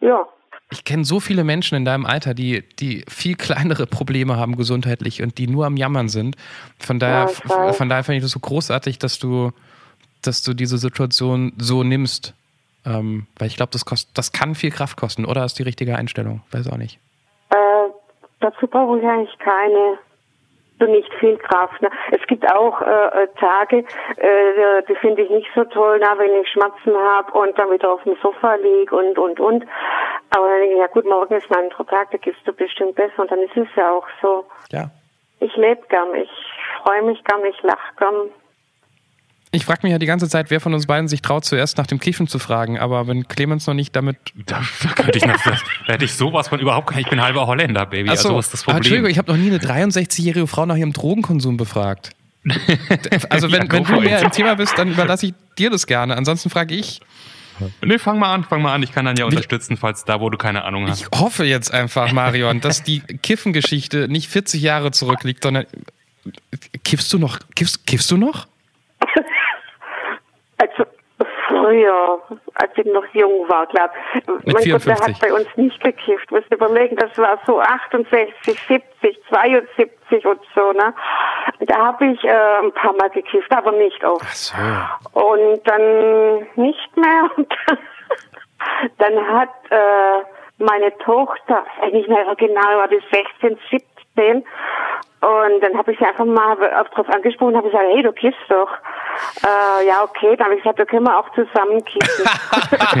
Ja, 0.00 0.26
ich 0.70 0.84
kenne 0.84 1.04
so 1.04 1.20
viele 1.20 1.44
Menschen 1.44 1.74
in 1.76 1.84
deinem 1.84 2.06
Alter, 2.06 2.32
die, 2.32 2.62
die 2.78 3.04
viel 3.06 3.36
kleinere 3.36 3.86
Probleme 3.86 4.36
haben 4.36 4.56
gesundheitlich 4.56 5.22
und 5.22 5.36
die 5.36 5.46
nur 5.46 5.66
am 5.66 5.76
Jammern 5.76 6.08
sind. 6.08 6.36
Von 6.78 6.98
daher, 6.98 7.30
Ja, 7.48 7.72
von 7.74 7.88
daher 7.90 8.04
finde 8.04 8.16
ich 8.18 8.22
das 8.22 8.30
so 8.32 8.40
großartig, 8.40 8.98
dass 8.98 9.18
du, 9.18 9.52
dass 10.22 10.42
du 10.42 10.54
diese 10.54 10.78
Situation 10.78 11.52
so 11.58 11.82
nimmst. 11.82 12.32
Ähm, 12.86 13.26
weil 13.36 13.48
ich 13.48 13.56
glaube, 13.56 13.70
das, 13.70 13.84
kost- 13.84 14.08
das 14.14 14.32
kann 14.32 14.54
viel 14.54 14.70
Kraft 14.70 14.96
kosten, 14.96 15.26
oder 15.26 15.44
ist 15.44 15.58
die 15.58 15.62
richtige 15.62 15.96
Einstellung? 15.96 16.42
Weiß 16.50 16.66
auch 16.68 16.78
nicht. 16.78 16.98
Äh, 17.50 17.54
dazu 18.40 18.66
brauche 18.66 18.98
ich 18.98 19.04
eigentlich 19.04 19.38
keine, 19.40 19.98
so 20.82 20.90
nicht 20.90 21.12
viel 21.14 21.36
Kraft. 21.38 21.80
Ne? 21.80 21.88
Es 22.10 22.26
gibt 22.26 22.50
auch 22.50 22.80
äh, 22.82 23.22
äh, 23.22 23.28
Tage, 23.38 23.78
äh, 24.16 24.82
die 24.88 24.94
finde 24.96 25.22
ich 25.22 25.30
nicht 25.30 25.48
so 25.54 25.64
toll, 25.64 25.98
na, 26.00 26.18
wenn 26.18 26.34
ich 26.40 26.48
Schmerzen 26.48 26.96
habe 26.96 27.32
und 27.38 27.58
dann 27.58 27.70
wieder 27.70 27.92
auf 27.92 28.02
dem 28.02 28.16
Sofa 28.22 28.54
liege 28.56 28.94
und, 28.94 29.18
und, 29.18 29.40
und. 29.40 29.64
Aber 30.30 30.48
dann 30.48 30.60
denke 30.60 30.74
ich, 30.74 30.80
ja 30.80 30.86
gut, 30.88 31.04
morgen 31.04 31.34
ist 31.34 31.50
ein 31.50 31.64
anderer 31.64 31.86
Tag, 31.86 32.10
da 32.10 32.18
gibst 32.18 32.46
du 32.46 32.52
bestimmt 32.52 32.94
besser 32.94 33.20
und 33.20 33.30
dann 33.30 33.40
ist 33.40 33.56
es 33.56 33.68
ja 33.76 33.92
auch 33.92 34.06
so. 34.20 34.44
Ja. 34.70 34.90
Ich 35.40 35.54
lebe 35.56 35.82
gern, 35.88 36.14
ich 36.14 36.30
freue 36.82 37.02
mich 37.02 37.22
gern, 37.24 37.44
ich 37.44 37.62
lache 37.62 37.94
gern. 37.98 38.30
Ich 39.54 39.66
frage 39.66 39.80
mich 39.82 39.92
ja 39.92 39.98
die 39.98 40.06
ganze 40.06 40.30
Zeit, 40.30 40.50
wer 40.50 40.60
von 40.60 40.72
uns 40.72 40.86
beiden 40.86 41.08
sich 41.08 41.20
traut, 41.20 41.44
zuerst 41.44 41.76
nach 41.76 41.86
dem 41.86 42.00
Kiffen 42.00 42.26
zu 42.26 42.38
fragen. 42.38 42.78
Aber 42.78 43.06
wenn 43.06 43.28
Clemens 43.28 43.66
noch 43.66 43.74
nicht 43.74 43.94
damit. 43.94 44.16
Da, 44.46 44.62
könnte 44.96 45.18
ich 45.18 45.26
noch, 45.26 45.36
da 45.36 45.92
hätte 45.92 46.06
ich 46.06 46.14
sowas 46.14 46.48
von 46.48 46.58
überhaupt 46.58 46.88
kein, 46.88 47.00
ich 47.00 47.08
bin 47.10 47.20
halber 47.20 47.46
Holländer, 47.46 47.84
Baby. 47.84 48.08
Ach 48.10 48.16
so, 48.16 48.28
also 48.28 48.40
ist 48.40 48.52
das 48.54 48.66
Ah, 48.66 48.76
Entschuldigung, 48.76 49.02
Problem. 49.04 49.10
ich 49.12 49.18
habe 49.18 49.30
noch 49.30 49.36
nie 49.38 49.48
eine 49.50 49.58
63-jährige 49.58 50.46
Frau 50.46 50.64
nach 50.64 50.76
ihrem 50.76 50.94
Drogenkonsum 50.94 51.58
befragt. 51.58 52.10
Also 53.28 53.52
wenn, 53.52 53.66
Ja, 53.66 53.72
wenn 53.72 53.84
du 53.84 54.00
mehr 54.00 54.20
im 54.22 54.30
Thema 54.30 54.54
bist, 54.54 54.76
dann 54.78 54.90
überlasse 54.90 55.26
ich 55.26 55.34
dir 55.58 55.68
das 55.70 55.86
gerne. 55.86 56.16
Ansonsten 56.16 56.48
frage 56.50 56.74
ich. 56.74 57.00
Nee, 57.84 57.98
fang 57.98 58.18
mal 58.18 58.32
an, 58.34 58.44
fang 58.44 58.62
mal 58.62 58.72
an. 58.74 58.82
Ich 58.82 58.92
kann 58.92 59.04
dann 59.04 59.16
ja 59.16 59.26
unterstützen, 59.26 59.76
falls 59.76 60.04
da, 60.04 60.20
wo 60.20 60.30
du 60.30 60.38
keine 60.38 60.64
Ahnung 60.64 60.88
hast. 60.88 61.02
Ich 61.02 61.20
hoffe 61.20 61.44
jetzt 61.44 61.72
einfach, 61.72 62.10
Marion, 62.12 62.60
dass 62.60 62.82
die 62.82 63.00
Kiffengeschichte 63.00 64.08
nicht 64.08 64.28
40 64.30 64.62
Jahre 64.62 64.90
zurückliegt, 64.92 65.42
sondern 65.42 65.66
kiffst 66.84 67.12
du 67.12 67.18
noch? 67.18 67.38
Kiffst, 67.54 67.86
kiffst 67.86 68.10
du 68.10 68.16
noch? 68.16 68.46
Also 70.62 70.84
früher, 71.48 72.20
als 72.54 72.70
ich 72.76 72.86
noch 72.86 73.04
jung 73.12 73.48
war, 73.48 73.66
glaube 73.66 73.92
Mit 74.14 74.46
Mein 74.46 74.70
Gott, 74.70 74.86
der 74.86 74.96
54. 74.96 75.02
hat 75.02 75.20
bei 75.20 75.32
uns 75.32 75.48
nicht 75.56 75.82
gekifft. 75.82 76.30
Musst 76.30 76.46
du 76.50 76.56
überlegen, 76.56 76.96
das 76.96 77.16
war 77.18 77.38
so 77.46 77.60
68, 77.60 78.58
70, 78.68 79.18
72 79.28 80.26
und 80.26 80.40
so, 80.54 80.72
ne? 80.72 80.94
Da 81.60 81.86
habe 81.86 82.06
ich 82.06 82.24
äh, 82.24 82.58
ein 82.62 82.72
paar 82.72 82.92
Mal 82.94 83.10
gekifft, 83.10 83.52
aber 83.52 83.72
nicht 83.72 84.04
oft. 84.04 84.24
Ach 84.24 84.32
so. 84.32 85.20
Und 85.20 85.66
dann 85.66 86.46
nicht 86.54 86.96
mehr. 86.96 87.30
Und 87.36 87.52
dann, 87.66 87.78
dann 88.98 89.28
hat 89.28 89.50
äh, 89.70 90.24
meine 90.58 90.96
Tochter, 90.98 91.64
ich 91.76 91.82
weiß 91.82 91.92
nicht 91.92 92.08
mehr 92.08 92.34
genau, 92.36 92.60
war 92.60 92.88
die 92.88 93.02
16, 93.40 93.58
17. 93.70 93.91
Und 95.22 95.60
dann 95.60 95.78
habe 95.78 95.92
ich 95.92 95.98
sie 96.00 96.04
einfach 96.04 96.24
mal 96.24 96.56
drauf 96.56 97.08
angesprochen 97.08 97.54
und 97.54 97.56
habe 97.56 97.70
gesagt, 97.70 97.84
hey, 97.92 98.02
du 98.02 98.12
kiffst 98.12 98.40
doch. 98.48 98.70
Äh, 99.44 99.86
ja, 99.86 100.02
okay. 100.02 100.34
Dann 100.36 100.46
habe 100.46 100.56
ich 100.56 100.62
gesagt, 100.62 100.80
da 100.80 100.84
können 100.84 101.06
wir 101.06 101.16
auch 101.16 101.28
zusammen 101.34 101.84
kiffen. 101.84 102.26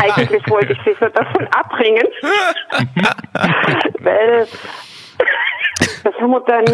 Eigentlich 0.00 0.48
wollte 0.48 0.72
ich 0.72 0.78
sie 0.84 0.96
so 1.00 1.08
davon 1.08 1.48
abbringen. 1.48 2.06
Weil 3.98 4.46
das 6.04 6.14
haben 6.20 6.30
wir 6.30 6.40
dann 6.40 6.64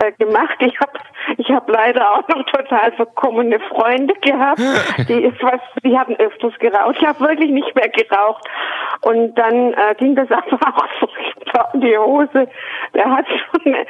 äh, 0.00 0.12
gemacht. 0.18 0.56
Ich 0.60 0.78
habe 0.80 0.92
ich 1.38 1.50
hab 1.50 1.68
leider 1.68 2.10
auch 2.12 2.28
noch 2.28 2.44
total 2.46 2.92
verkommene 2.92 3.58
Freunde 3.60 4.14
gehabt. 4.22 4.60
Die 5.08 5.22
ist 5.24 5.42
was, 5.42 5.60
die 5.84 5.96
haben 5.96 6.16
öfters 6.16 6.52
geraucht. 6.58 6.96
Ich 6.98 7.06
habe 7.06 7.20
wirklich 7.20 7.50
nicht 7.50 7.74
mehr 7.74 7.88
geraucht. 7.88 8.44
Und 9.02 9.34
dann 9.36 9.72
äh, 9.74 9.94
ging 9.98 10.14
das 10.14 10.30
einfach 10.30 10.60
auch 10.76 10.88
furchtbar 10.98 11.70
in 11.74 11.80
die 11.80 11.96
Hose. 11.96 12.48
Der 12.94 13.10
hat 13.10 13.26
so 13.52 13.60
eine 13.64 13.86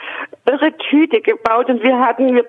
irre 0.50 0.76
Tüte 0.78 1.20
gebaut 1.20 1.68
und 1.68 1.82
wir 1.82 1.98
hatten 1.98 2.32
mit 2.32 2.46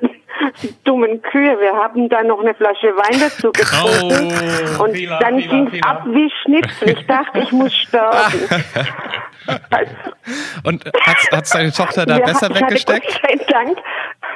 dummen 0.83 1.21
Kühe, 1.21 1.59
wir 1.59 1.73
haben 1.75 2.09
dann 2.09 2.27
noch 2.27 2.39
eine 2.39 2.53
Flasche 2.53 2.87
Wein 2.95 3.19
dazu 3.19 3.51
getrunken. 3.53 4.33
Oh, 4.79 4.83
und 4.83 4.95
Fehler, 4.95 5.19
dann 5.19 5.37
ging's 5.37 5.71
Fehler. 5.71 5.87
ab 5.87 6.03
wie 6.07 6.31
Schnitzel. 6.43 6.89
Ich 6.89 7.05
dachte, 7.07 7.39
ich 7.39 7.51
muss 7.51 7.73
sterben. 7.73 8.49
Also, 9.69 9.91
Und 10.63 10.85
hat, 10.85 11.17
hat 11.31 11.53
deine 11.53 11.72
Tochter 11.73 12.05
da 12.05 12.17
ja, 12.17 12.25
besser 12.25 12.49
ich 12.49 12.55
hatte 12.55 12.65
weggesteckt? 12.65 13.07
Gott 13.07 13.21
sei 13.21 13.45
Dank. 13.51 13.77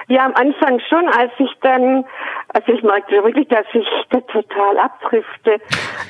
Ja, 0.08 0.26
am 0.26 0.34
Anfang 0.36 0.80
schon, 0.90 1.08
als 1.10 1.32
ich 1.38 1.52
dann, 1.62 2.06
also 2.54 2.72
ich 2.72 2.82
merkte 2.84 3.24
wirklich, 3.24 3.48
dass 3.50 3.66
ich 3.74 3.88
da 4.10 4.22
total 4.22 4.78
abdrifte 4.80 5.60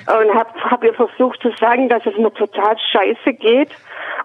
und 0.07 0.33
habe 0.35 0.49
hab 0.63 0.83
ihr 0.83 0.93
versucht 0.93 1.41
zu 1.41 1.51
sagen, 1.59 1.89
dass 1.89 2.05
es 2.05 2.15
mir 2.17 2.33
total 2.33 2.75
scheiße 2.91 3.33
geht 3.33 3.69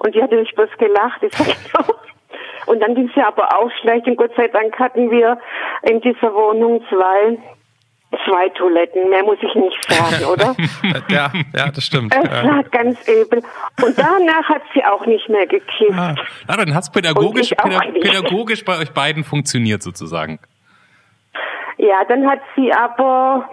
und 0.00 0.14
die 0.14 0.22
hatte 0.22 0.36
mich 0.36 0.54
bloß 0.54 0.70
gelacht. 0.78 1.22
Ich 1.22 1.32
sag, 1.34 1.46
"Ja." 1.88 1.94
und 2.66 2.80
dann 2.80 2.94
ging 2.94 3.08
es 3.08 3.14
ja 3.14 3.28
aber 3.28 3.56
auch 3.58 3.70
schlecht 3.80 4.06
und 4.06 4.16
Gott 4.16 4.32
sei 4.36 4.48
Dank 4.48 4.78
hatten 4.78 5.10
wir 5.10 5.38
in 5.82 6.00
dieser 6.00 6.34
Wohnung 6.34 6.84
zwei 6.88 7.38
zwei 8.26 8.48
Toiletten, 8.50 9.08
mehr 9.10 9.22
muss 9.24 9.38
ich 9.40 9.54
nicht 9.54 9.90
sagen, 9.92 10.24
oder? 10.26 10.54
Ja, 11.08 11.30
ja, 11.56 11.70
das 11.70 11.84
stimmt. 11.84 12.14
Es 12.14 12.24
Ja. 12.24 12.44
war 12.44 12.62
ganz 12.64 12.98
übel. 13.08 13.42
Und 13.84 13.98
danach 13.98 14.48
hat 14.48 14.62
sie 14.74 14.84
auch 14.84 15.04
nicht 15.06 15.28
mehr 15.28 15.46
gekifft. 15.46 15.92
Ah, 15.96 16.14
ah, 16.46 16.56
dann 16.56 16.74
hat's 16.74 16.90
pädagogisch, 16.90 17.52
Und 17.52 17.52
ich 17.52 17.58
auch 17.60 17.64
pädag 17.64 17.92
nicht. 17.92 18.02
pädagogisch 18.04 18.64
bei 18.64 18.78
euch 18.78 18.92
beiden 18.92 19.24
funktioniert 19.24 19.82
sozusagen. 19.82 20.38
Ja, 21.78 22.04
dann 22.08 22.28
hat 22.28 22.40
sie 22.54 22.72
aber 22.72 23.48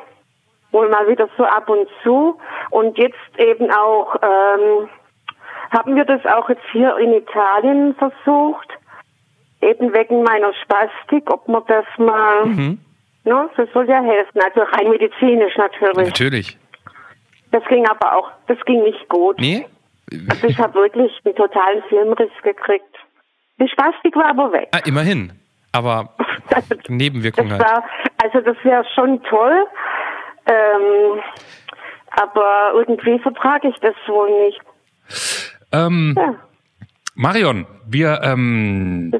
wohl 0.71 0.89
mal 0.89 1.07
wieder 1.07 1.27
so 1.37 1.43
ab 1.45 1.67
und 1.69 1.87
zu 2.03 2.39
und 2.69 2.97
jetzt 2.97 3.15
eben 3.37 3.71
auch 3.71 4.15
ähm, 4.21 4.89
haben 5.71 5.95
wir 5.95 6.05
das 6.05 6.23
auch 6.25 6.49
jetzt 6.49 6.63
hier 6.71 6.95
in 6.97 7.13
Italien 7.13 7.95
versucht, 7.95 8.67
eben 9.61 9.93
wegen 9.93 10.21
meiner 10.23 10.53
Spastik, 10.63 11.31
ob 11.31 11.47
man 11.47 11.63
das 11.67 11.85
mal, 11.97 12.45
Mhm. 12.45 12.79
Ne, 13.29 13.49
das 13.55 13.69
soll 13.73 13.87
ja 13.87 14.01
helfen, 14.01 14.41
also 14.43 14.61
rein 14.61 14.89
medizinisch 14.89 15.55
natürlich. 15.57 16.07
Natürlich. 16.07 16.57
Das 17.51 17.63
ging 17.65 17.87
aber 17.87 18.15
auch, 18.15 18.31
das 18.47 18.57
ging 18.65 18.83
nicht 18.83 19.07
gut. 19.09 19.39
Nee? 19.39 19.65
Also 20.29 20.47
ich 20.47 20.57
habe 20.59 20.73
wirklich 20.75 21.11
einen 21.23 21.35
totalen 21.35 21.81
Filmriss 21.89 22.31
gekriegt. 22.43 22.95
Die 23.59 23.67
Spastik 23.69 24.15
war 24.15 24.25
aber 24.29 24.51
weg. 24.51 24.67
Ah, 24.71 24.79
immerhin. 24.85 25.31
Aber 25.71 26.09
Also, 26.53 26.75
Nebenwirkungen 26.87 27.49
das 27.49 27.59
halt. 27.59 27.83
war, 27.83 27.83
also 28.23 28.41
das 28.41 28.57
wäre 28.63 28.83
schon 28.95 29.21
toll, 29.23 29.65
ähm, 30.47 31.21
aber 32.11 32.71
irgendwie 32.75 33.19
vertrage 33.19 33.67
ich 33.69 33.75
das 33.81 33.93
wohl 34.07 34.29
nicht. 34.47 34.59
Ähm, 35.71 36.15
Ja. 36.17 36.35
Marion, 37.15 37.67
wir 37.87 38.19
ähm, 38.23 39.13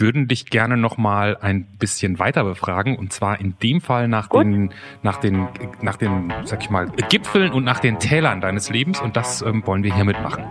würden 0.00 0.28
dich 0.28 0.46
gerne 0.46 0.76
noch 0.76 0.96
mal 0.96 1.36
ein 1.40 1.64
bisschen 1.64 2.18
weiter 2.18 2.44
befragen 2.44 2.96
und 2.96 3.12
zwar 3.12 3.40
in 3.40 3.54
dem 3.62 3.80
Fall 3.80 4.08
nach 4.08 4.28
Gut. 4.28 4.44
den 4.44 4.72
nach 5.02 5.18
den 5.18 5.48
nach 5.82 5.96
den 5.96 6.32
sag 6.44 6.62
ich 6.62 6.70
mal 6.70 6.90
Gipfeln 7.08 7.52
und 7.52 7.64
nach 7.64 7.78
den 7.78 7.98
Tälern 7.98 8.40
deines 8.40 8.70
Lebens 8.70 9.00
und 9.00 9.16
das 9.16 9.42
ähm, 9.42 9.66
wollen 9.66 9.82
wir 9.82 9.94
hiermit 9.94 10.20
machen. 10.22 10.44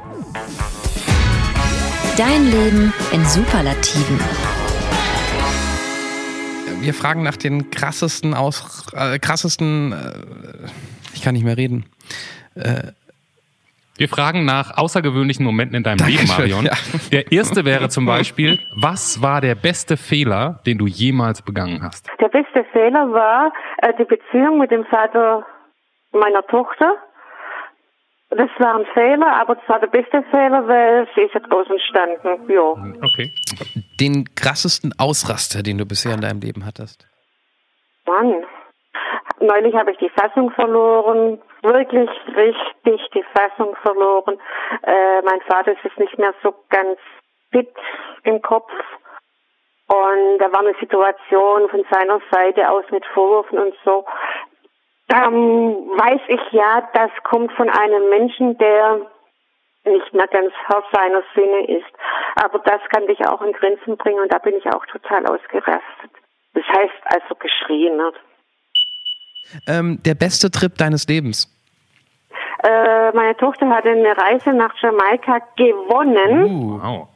Dein 2.17 2.45
Leben 2.45 2.93
in 3.11 3.25
Superlativen. 3.25 4.19
Wir 6.81 6.93
fragen 6.93 7.23
nach 7.23 7.37
den 7.37 7.71
krassesten 7.71 8.33
aus 8.33 8.85
äh, 8.93 9.19
krassesten 9.19 9.91
äh, 9.91 10.13
ich 11.13 11.21
kann 11.21 11.33
nicht 11.33 11.43
mehr 11.43 11.57
reden. 11.57 11.85
Wir 13.99 14.07
fragen 14.07 14.45
nach 14.45 14.77
außergewöhnlichen 14.77 15.45
Momenten 15.45 15.75
in 15.75 15.83
deinem 15.83 16.07
Leben, 16.07 16.25
Dankeschön, 16.25 16.51
Marion. 16.51 16.65
ja. 16.65 16.71
Der 17.11 17.31
erste 17.33 17.65
wäre 17.65 17.89
zum 17.89 18.05
Beispiel, 18.05 18.57
was 18.73 19.21
war 19.21 19.41
der 19.41 19.55
beste 19.55 19.97
Fehler, 19.97 20.61
den 20.65 20.77
du 20.77 20.87
jemals 20.87 21.41
begangen 21.41 21.83
hast? 21.83 22.09
Der 22.21 22.29
beste 22.29 22.63
Fehler 22.71 23.11
war 23.11 23.51
äh, 23.79 23.93
die 23.99 24.05
Beziehung 24.05 24.57
mit 24.57 24.71
dem 24.71 24.85
Vater 24.85 25.45
meiner 26.13 26.41
Tochter. 26.47 26.95
Das 28.29 28.49
war 28.59 28.77
ein 28.77 28.85
Fehler, 28.93 29.35
aber 29.41 29.57
es 29.61 29.67
war 29.67 29.81
der 29.81 29.87
beste 29.87 30.23
Fehler, 30.31 30.65
weil 30.65 31.05
sie 31.15 31.21
ist 31.21 31.33
groß 31.49 31.67
entstanden. 31.69 32.49
Ja. 32.49 32.61
Okay. 33.03 33.31
Den 33.99 34.33
krassesten 34.35 34.93
Ausraster, 34.97 35.61
den 35.61 35.77
du 35.77 35.85
bisher 35.85 36.13
in 36.13 36.21
deinem 36.21 36.39
Leben 36.39 36.65
hattest. 36.65 37.05
Mann. 38.05 38.43
Neulich 39.49 39.73
habe 39.75 39.91
ich 39.91 39.97
die 39.97 40.09
Fassung 40.09 40.51
verloren, 40.51 41.41
wirklich 41.63 42.09
richtig 42.35 43.01
die 43.15 43.25
Fassung 43.33 43.75
verloren. 43.77 44.39
Äh, 44.83 45.23
mein 45.23 45.41
Vater 45.41 45.71
ist 45.71 45.83
jetzt 45.83 45.97
nicht 45.97 46.19
mehr 46.19 46.35
so 46.43 46.53
ganz 46.69 46.99
fit 47.51 47.73
im 48.25 48.43
Kopf. 48.43 48.71
Und 49.87 50.37
da 50.37 50.51
war 50.51 50.59
eine 50.59 50.75
Situation 50.79 51.67
von 51.67 51.83
seiner 51.89 52.21
Seite 52.29 52.69
aus 52.69 52.85
mit 52.91 53.03
Vorwürfen 53.07 53.57
und 53.57 53.73
so. 53.83 54.05
Ähm, 55.11 55.89
weiß 55.97 56.21
ich 56.27 56.51
ja, 56.51 56.87
das 56.93 57.09
kommt 57.23 57.51
von 57.53 57.71
einem 57.71 58.07
Menschen, 58.09 58.55
der 58.59 59.01
nicht 59.83 60.13
mehr 60.13 60.27
ganz 60.27 60.53
Herr 60.67 60.83
seiner 60.91 61.23
Sinne 61.33 61.65
ist. 61.65 61.91
Aber 62.35 62.59
das 62.59 62.81
kann 62.89 63.07
dich 63.07 63.27
auch 63.27 63.41
in 63.41 63.53
Grenzen 63.53 63.97
bringen 63.97 64.19
und 64.19 64.31
da 64.31 64.37
bin 64.37 64.53
ich 64.53 64.67
auch 64.67 64.85
total 64.85 65.25
ausgerastet. 65.25 66.11
Das 66.53 66.65
heißt 66.67 67.01
also 67.05 67.33
geschrien. 67.33 67.97
Ne? 67.97 68.13
Ähm, 69.67 70.01
der 70.03 70.15
beste 70.15 70.51
Trip 70.51 70.77
deines 70.77 71.07
Lebens. 71.07 71.53
Äh, 72.63 73.11
meine 73.13 73.35
Tochter 73.37 73.69
hatte 73.69 73.89
eine 73.89 74.15
Reise 74.17 74.51
nach 74.53 74.73
Jamaika 74.81 75.39
gewonnen 75.55 76.43
Uh, 76.45 76.79
Wow. 76.81 77.07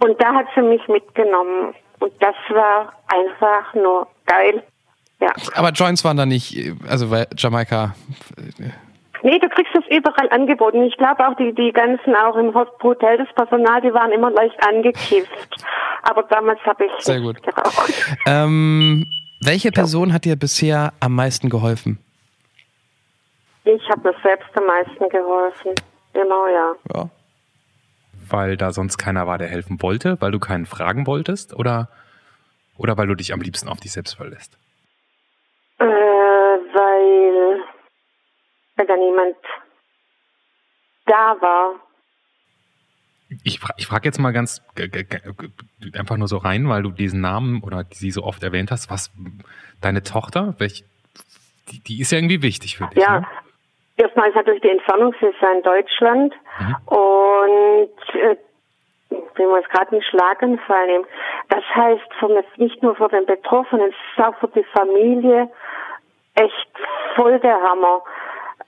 und 0.00 0.20
da 0.22 0.34
hat 0.34 0.46
sie 0.54 0.62
mich 0.62 0.86
mitgenommen. 0.88 1.74
Und 2.00 2.12
das 2.20 2.34
war 2.50 2.92
einfach 3.06 3.72
nur 3.74 4.06
geil. 4.26 4.62
Ja. 5.20 5.32
aber 5.54 5.70
Joints 5.70 6.04
waren 6.04 6.16
da 6.18 6.26
nicht, 6.26 6.54
äh, 6.56 6.74
also 6.88 7.10
weil 7.10 7.26
Jamaika. 7.36 7.94
Nee, 9.22 9.38
du 9.38 9.48
kriegst 9.48 9.74
das 9.74 9.84
überall 9.88 10.28
angeboten. 10.30 10.82
Ich 10.82 10.96
glaube 10.98 11.26
auch 11.26 11.34
die, 11.36 11.54
die 11.54 11.72
ganzen 11.72 12.14
auch 12.14 12.36
im 12.36 12.52
Hot- 12.52 12.82
Hotel, 12.82 13.16
das 13.16 13.28
Personal, 13.34 13.80
die 13.80 13.94
waren 13.94 14.12
immer 14.12 14.30
leicht 14.30 14.56
angekifft. 14.68 15.64
Aber 16.02 16.24
damals 16.24 16.60
habe 16.66 16.84
ich 16.84 16.92
Sehr 16.98 17.20
gut. 17.20 17.42
geraucht. 17.42 18.16
Ähm, 18.26 19.06
welche 19.46 19.70
Person 19.70 20.12
hat 20.12 20.24
dir 20.24 20.36
bisher 20.36 20.92
am 21.00 21.14
meisten 21.14 21.50
geholfen? 21.50 21.98
Ich 23.64 23.88
habe 23.88 24.10
mir 24.10 24.16
selbst 24.22 24.48
am 24.56 24.66
meisten 24.66 25.08
geholfen. 25.08 25.74
Genau, 26.12 26.46
ja. 26.46 26.74
Ja. 26.94 27.10
Weil 28.28 28.56
da 28.56 28.72
sonst 28.72 28.98
keiner 28.98 29.26
war, 29.26 29.38
der 29.38 29.48
helfen 29.48 29.82
wollte, 29.82 30.20
weil 30.20 30.32
du 30.32 30.38
keinen 30.38 30.66
fragen 30.66 31.06
wolltest 31.06 31.54
oder, 31.54 31.88
oder 32.76 32.96
weil 32.96 33.06
du 33.06 33.14
dich 33.14 33.32
am 33.32 33.40
liebsten 33.40 33.68
auf 33.68 33.80
dich 33.80 33.92
selbst 33.92 34.14
verlässt? 34.16 34.56
Äh, 35.78 35.84
weil, 35.84 37.60
weil 38.76 38.86
da 38.86 38.96
niemand 38.96 39.36
da 41.06 41.36
war. 41.40 41.74
Ich, 43.42 43.58
fra 43.60 43.74
ich 43.76 43.86
frage 43.86 44.06
jetzt 44.06 44.18
mal 44.18 44.32
ganz 44.32 44.62
einfach 45.98 46.16
nur 46.16 46.28
so 46.28 46.36
rein, 46.38 46.68
weil 46.68 46.82
du 46.82 46.90
diesen 46.90 47.20
Namen 47.20 47.62
oder 47.62 47.84
sie 47.90 48.10
so 48.10 48.22
oft 48.22 48.42
erwähnt 48.42 48.70
hast. 48.70 48.90
Was 48.90 49.10
deine 49.80 50.02
Tochter, 50.02 50.54
welch, 50.58 50.84
die, 51.70 51.80
die 51.80 52.00
ist 52.00 52.12
ja 52.12 52.18
irgendwie 52.18 52.42
wichtig 52.42 52.76
für 52.76 52.86
dich. 52.88 53.02
Ja, 53.02 53.20
Ne? 53.20 53.26
erstmal 53.96 54.28
ist 54.28 54.34
natürlich 54.34 54.62
die 54.62 54.70
Entfernung, 54.70 55.14
sie 55.20 55.26
ist 55.26 55.40
ja 55.40 55.52
in 55.52 55.62
Deutschland 55.62 56.34
Mhm. 56.60 56.76
und 56.86 58.14
äh, 58.20 58.36
wenn 59.36 59.46
wir 59.48 59.58
jetzt 59.58 59.70
gerade 59.70 59.92
einen 59.92 60.02
Schlaganfall 60.02 60.86
nehmen, 60.86 61.04
das 61.48 61.62
heißt 61.74 62.02
nicht 62.58 62.82
nur 62.82 62.94
für 62.96 63.08
den 63.08 63.26
Betroffenen, 63.26 63.88
es 63.90 63.94
ist 64.16 64.24
auch 64.24 64.36
für 64.38 64.48
die 64.48 64.64
Familie 64.72 65.48
echt 66.34 66.70
voll 67.14 67.38
der 67.40 67.56
Hammer. 67.60 68.02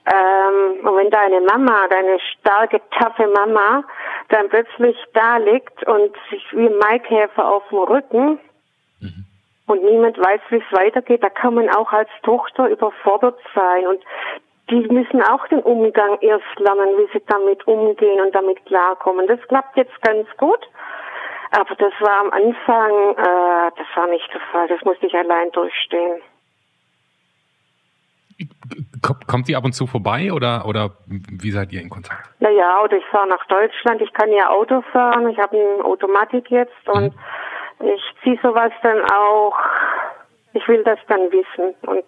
Ähm, 0.09 0.87
und 0.87 0.95
wenn 0.95 1.09
deine 1.09 1.41
Mama, 1.41 1.87
deine 1.89 2.19
starke, 2.19 2.81
taffe 2.97 3.27
Mama, 3.27 3.83
dann 4.29 4.49
plötzlich 4.49 4.97
da 5.13 5.37
liegt 5.37 5.85
und 5.87 6.15
sich 6.29 6.43
wie 6.51 6.67
ein 6.67 6.77
Maikäfer 6.77 7.45
auf 7.45 7.63
dem 7.69 7.79
Rücken 7.79 8.39
und 9.67 9.83
niemand 9.83 10.17
weiß, 10.17 10.39
wie 10.49 10.57
es 10.57 10.71
weitergeht, 10.71 11.21
da 11.21 11.29
kann 11.29 11.53
man 11.53 11.69
auch 11.69 11.91
als 11.91 12.09
Tochter 12.23 12.69
überfordert 12.69 13.37
sein. 13.53 13.85
Und 13.85 14.01
die 14.69 14.87
müssen 14.87 15.21
auch 15.21 15.45
den 15.47 15.59
Umgang 15.59 16.17
erst 16.21 16.57
lernen, 16.57 16.97
wie 16.97 17.09
sie 17.11 17.23
damit 17.27 17.67
umgehen 17.67 18.21
und 18.21 18.33
damit 18.33 18.65
klarkommen. 18.65 19.27
Das 19.27 19.41
klappt 19.47 19.75
jetzt 19.75 20.01
ganz 20.01 20.27
gut. 20.37 20.59
Aber 21.51 21.75
das 21.75 21.93
war 21.99 22.19
am 22.21 22.31
Anfang, 22.31 22.91
äh, 23.17 23.71
das 23.77 23.87
war 23.95 24.07
nicht 24.07 24.33
der 24.33 24.41
Fall. 24.51 24.67
Das 24.67 24.81
musste 24.83 25.05
ich 25.05 25.15
allein 25.15 25.51
durchstehen. 25.51 26.21
Kommt, 29.01 29.47
die 29.47 29.55
ab 29.55 29.65
und 29.65 29.73
zu 29.73 29.87
vorbei 29.87 30.31
oder, 30.31 30.65
oder 30.65 30.91
wie 31.07 31.51
seid 31.51 31.71
ihr 31.71 31.81
in 31.81 31.89
Kontakt? 31.89 32.29
Naja, 32.39 32.81
oder 32.83 32.97
ich 32.97 33.05
fahre 33.05 33.27
nach 33.27 33.45
Deutschland. 33.47 34.01
Ich 34.01 34.11
kann 34.13 34.31
ja 34.31 34.49
Auto 34.49 34.81
fahren. 34.91 35.29
Ich 35.29 35.37
habe 35.37 35.57
eine 35.57 35.85
Automatik 35.85 36.49
jetzt 36.49 36.87
und 36.87 37.13
ich 37.79 38.01
ziehe 38.23 38.39
sowas 38.41 38.71
dann 38.83 39.01
auch. 39.11 39.55
Ich 40.53 40.67
will 40.67 40.83
das 40.83 40.99
dann 41.07 41.31
wissen. 41.31 41.75
Und 41.81 42.05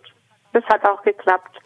das 0.53 0.63
hat 0.65 0.87
auch 0.87 1.01
geklappt. 1.03 1.59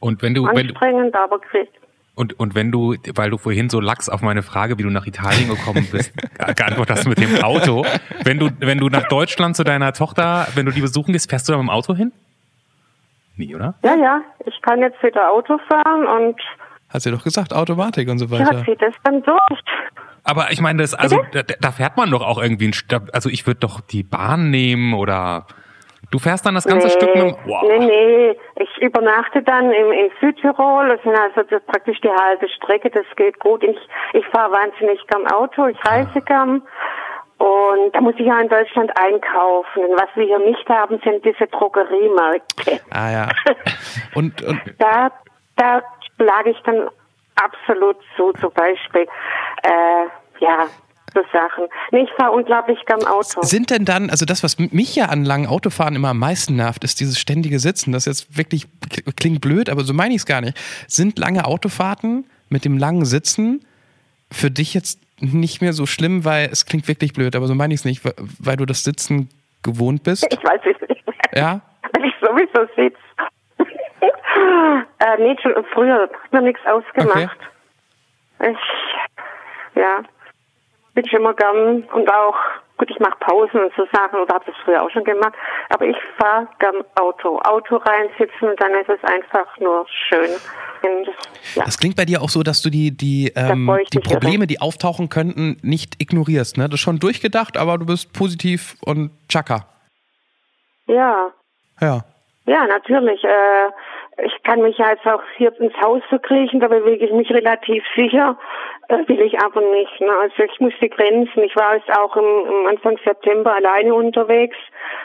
Und 0.00 0.22
wenn 0.22 0.34
du, 0.34 0.46
wenn 0.46 0.68
du, 0.68 0.74
Anstrengend, 0.74 1.14
aber 1.14 1.38
krieg. 1.38 1.70
und, 2.14 2.38
und 2.38 2.54
wenn 2.54 2.70
du, 2.70 2.96
weil 3.14 3.30
du 3.30 3.38
vorhin 3.38 3.68
so 3.68 3.80
lax 3.80 4.08
auf 4.08 4.22
meine 4.22 4.42
Frage, 4.42 4.78
wie 4.78 4.82
du 4.82 4.90
nach 4.90 5.06
Italien 5.06 5.48
gekommen 5.48 5.88
bist, 5.90 6.12
geantwortet 6.56 6.98
hast 6.98 7.08
mit 7.08 7.18
dem 7.18 7.42
Auto. 7.42 7.84
Wenn 8.24 8.38
du, 8.38 8.50
wenn 8.60 8.78
du 8.78 8.88
nach 8.88 9.08
Deutschland 9.08 9.56
zu 9.56 9.64
deiner 9.64 9.92
Tochter, 9.92 10.46
wenn 10.54 10.66
du 10.66 10.72
die 10.72 10.80
besuchen 10.80 11.12
gehst, 11.12 11.30
fährst 11.30 11.48
du 11.48 11.52
da 11.52 11.58
mit 11.58 11.66
dem 11.66 11.70
Auto 11.70 11.94
hin? 11.94 12.12
Nie, 13.38 13.54
oder? 13.54 13.74
Ja, 13.82 13.94
ja, 13.94 14.20
ich 14.44 14.60
kann 14.62 14.80
jetzt 14.80 15.02
wieder 15.02 15.30
Auto 15.30 15.58
fahren 15.68 16.06
und 16.06 16.40
Hast 16.90 17.04
du 17.04 17.10
ja 17.10 17.16
doch 17.16 17.24
gesagt, 17.24 17.52
Automatik 17.52 18.08
und 18.08 18.18
so 18.18 18.24
ja, 18.26 18.40
weiter. 18.40 18.64
zieht 18.64 18.80
das 18.80 18.94
dann 19.04 19.22
durch. 19.22 19.60
Aber 20.24 20.50
ich 20.50 20.60
meine, 20.60 20.82
das, 20.82 20.94
also 20.94 21.22
da, 21.32 21.42
da 21.42 21.70
fährt 21.70 21.96
man 21.96 22.10
doch 22.10 22.26
auch 22.26 22.40
irgendwie 22.42 22.68
ein 22.68 22.72
Stück, 22.72 23.02
also 23.12 23.28
ich 23.28 23.46
würde 23.46 23.60
doch 23.60 23.80
die 23.80 24.02
Bahn 24.02 24.50
nehmen 24.50 24.94
oder 24.94 25.46
du 26.10 26.18
fährst 26.18 26.46
dann 26.46 26.54
das 26.54 26.66
ganze 26.66 26.90
Stück 26.90 27.14
mit 27.14 27.22
dem, 27.22 27.36
wow. 27.46 27.62
nee, 27.68 27.78
nee, 27.78 28.36
ich 28.56 28.82
übernachte 28.82 29.42
dann 29.42 29.70
im, 29.70 29.92
in 29.92 30.10
Südtirol, 30.20 30.88
das 30.88 31.02
sind 31.02 31.14
also 31.14 31.42
das 31.48 31.62
praktisch 31.64 32.00
die 32.00 32.10
halbe 32.10 32.48
Strecke, 32.48 32.90
das 32.90 33.06
geht 33.16 33.38
gut. 33.38 33.62
Ich, 33.62 33.78
ich 34.14 34.26
fahre 34.26 34.52
wahnsinnig 34.52 35.06
gern 35.06 35.26
Auto, 35.28 35.66
ich 35.66 35.78
reise 35.86 36.20
gern 36.22 36.62
und 37.38 37.94
da 37.94 38.00
muss 38.00 38.14
ich 38.18 38.26
ja 38.26 38.40
in 38.40 38.48
Deutschland 38.48 38.90
einkaufen. 38.98 39.84
Und 39.84 39.96
was 39.96 40.08
wir 40.16 40.24
hier 40.24 40.40
nicht 40.40 40.68
haben, 40.68 41.00
sind 41.04 41.24
diese 41.24 41.46
Drogeriemärkte. 41.46 42.80
Ah 42.90 43.10
ja. 43.10 43.28
Und, 44.14 44.42
und 44.42 44.60
Da, 44.78 45.10
da 45.56 45.82
schlage 46.16 46.50
ich 46.50 46.58
dann 46.64 46.88
absolut 47.36 47.96
zu, 48.16 48.32
zum 48.40 48.52
Beispiel, 48.52 49.02
äh, 49.62 50.40
ja, 50.40 50.66
so 51.14 51.20
Sachen. 51.32 51.66
Nee, 51.92 52.02
ich 52.02 52.10
fahre 52.16 52.32
unglaublich 52.32 52.78
gern 52.86 53.04
Auto. 53.06 53.42
sind 53.42 53.70
denn 53.70 53.84
dann, 53.84 54.10
also 54.10 54.24
das, 54.24 54.42
was 54.42 54.58
mich 54.58 54.96
ja 54.96 55.06
an 55.06 55.24
langen 55.24 55.46
Autofahren 55.46 55.94
immer 55.94 56.08
am 56.08 56.18
meisten 56.18 56.56
nervt, 56.56 56.84
ist 56.84 57.00
dieses 57.00 57.18
ständige 57.18 57.58
Sitzen. 57.60 57.92
Das 57.92 58.04
jetzt 58.04 58.36
wirklich 58.36 58.66
klingt 59.16 59.40
blöd, 59.40 59.70
aber 59.70 59.84
so 59.84 59.94
meine 59.94 60.14
ich 60.14 60.20
es 60.20 60.26
gar 60.26 60.40
nicht. 60.40 60.58
Sind 60.86 61.18
lange 61.18 61.44
Autofahrten 61.44 62.28
mit 62.48 62.64
dem 62.64 62.76
langen 62.78 63.04
Sitzen 63.04 63.64
für 64.30 64.50
dich 64.50 64.74
jetzt 64.74 65.00
nicht 65.20 65.60
mehr 65.60 65.72
so 65.72 65.86
schlimm, 65.86 66.24
weil 66.24 66.48
es 66.50 66.66
klingt 66.66 66.88
wirklich 66.88 67.12
blöd, 67.12 67.34
aber 67.36 67.46
so 67.46 67.54
meine 67.54 67.74
ich 67.74 67.80
es 67.80 67.84
nicht, 67.84 68.04
weil- 68.04 68.56
du 68.56 68.66
das 68.66 68.84
Sitzen 68.84 69.28
gewohnt 69.62 70.04
bist? 70.04 70.26
Ich 70.30 70.42
weiß 70.44 70.60
es 70.64 70.88
nicht. 70.88 71.04
Ja? 71.34 71.60
Weil 71.92 72.04
ich 72.06 72.14
sowieso 72.20 72.66
sitze. 72.76 72.98
äh, 74.98 75.16
nee, 75.18 75.36
schon 75.42 75.52
früher 75.72 76.02
hat 76.02 76.32
mir 76.32 76.42
nichts 76.42 76.60
ausgemacht. 76.66 77.36
Ich, 78.40 78.56
ja, 79.74 80.02
bin 80.94 81.08
schon 81.08 81.20
immer 81.20 81.34
gern 81.34 81.82
und 81.84 82.12
auch, 82.12 82.36
gut, 82.78 82.90
ich 82.90 82.98
mache 83.00 83.18
Pausen 83.20 83.60
und 83.60 83.72
so 83.76 83.86
Sachen 83.92 84.20
oder 84.20 84.34
habe 84.34 84.44
das 84.46 84.54
früher 84.64 84.82
auch 84.82 84.90
schon 84.90 85.04
gemacht, 85.04 85.34
aber 85.68 85.86
ich 85.86 85.96
fahre 86.16 86.48
gern 86.58 86.76
Auto. 86.94 87.38
Auto 87.40 87.76
reinsitzen 87.76 88.48
und 88.48 88.60
dann 88.60 88.72
ist 88.74 88.88
es 88.88 89.02
einfach 89.04 89.46
nur 89.58 89.86
schön. 90.08 90.30
Und, 90.82 91.08
ja. 91.54 91.64
Das 91.64 91.78
klingt 91.78 91.96
bei 91.96 92.04
dir 92.04 92.22
auch 92.22 92.30
so, 92.30 92.42
dass 92.42 92.62
du 92.62 92.70
die, 92.70 92.96
die, 92.96 93.32
ähm, 93.34 93.70
die 93.92 93.98
Probleme, 93.98 94.46
die 94.46 94.60
auftauchen 94.60 95.08
könnten, 95.08 95.58
nicht 95.62 96.00
ignorierst. 96.00 96.56
Ne? 96.56 96.64
Das 96.68 96.74
ist 96.74 96.80
schon 96.80 97.00
durchgedacht, 97.00 97.56
aber 97.56 97.78
du 97.78 97.86
bist 97.86 98.12
positiv 98.12 98.76
und 98.84 99.10
tschakka. 99.28 99.66
ja. 100.86 101.30
Ja. 101.80 102.04
Ja, 102.46 102.66
natürlich. 102.66 103.22
Äh, 103.22 103.70
ich 104.24 104.42
kann 104.42 104.60
mich 104.62 104.76
ja 104.78 104.90
jetzt 104.90 105.06
auch 105.06 105.22
hier 105.36 105.52
ins 105.60 105.74
Haus 105.80 106.02
verkriechen, 106.08 106.60
da 106.60 106.68
bewege 106.68 107.04
ich 107.04 107.12
mich 107.12 107.30
relativ 107.30 107.84
sicher. 107.94 108.36
Äh, 108.88 109.06
will 109.06 109.20
ich 109.20 109.40
aber 109.40 109.60
nicht. 109.60 110.00
Ne? 110.00 110.10
Also 110.20 110.42
ich 110.42 110.60
muss 110.60 110.72
die 110.80 110.88
Grenzen. 110.88 111.42
Ich 111.42 111.54
war 111.54 111.76
jetzt 111.76 111.90
auch 111.96 112.16
im, 112.16 112.24
im 112.24 112.66
Anfang 112.66 112.98
September 113.04 113.54
alleine 113.54 113.94
unterwegs, 113.94 114.56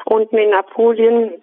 unten 0.05 0.37
in 0.37 0.53
Apulien. 0.53 1.41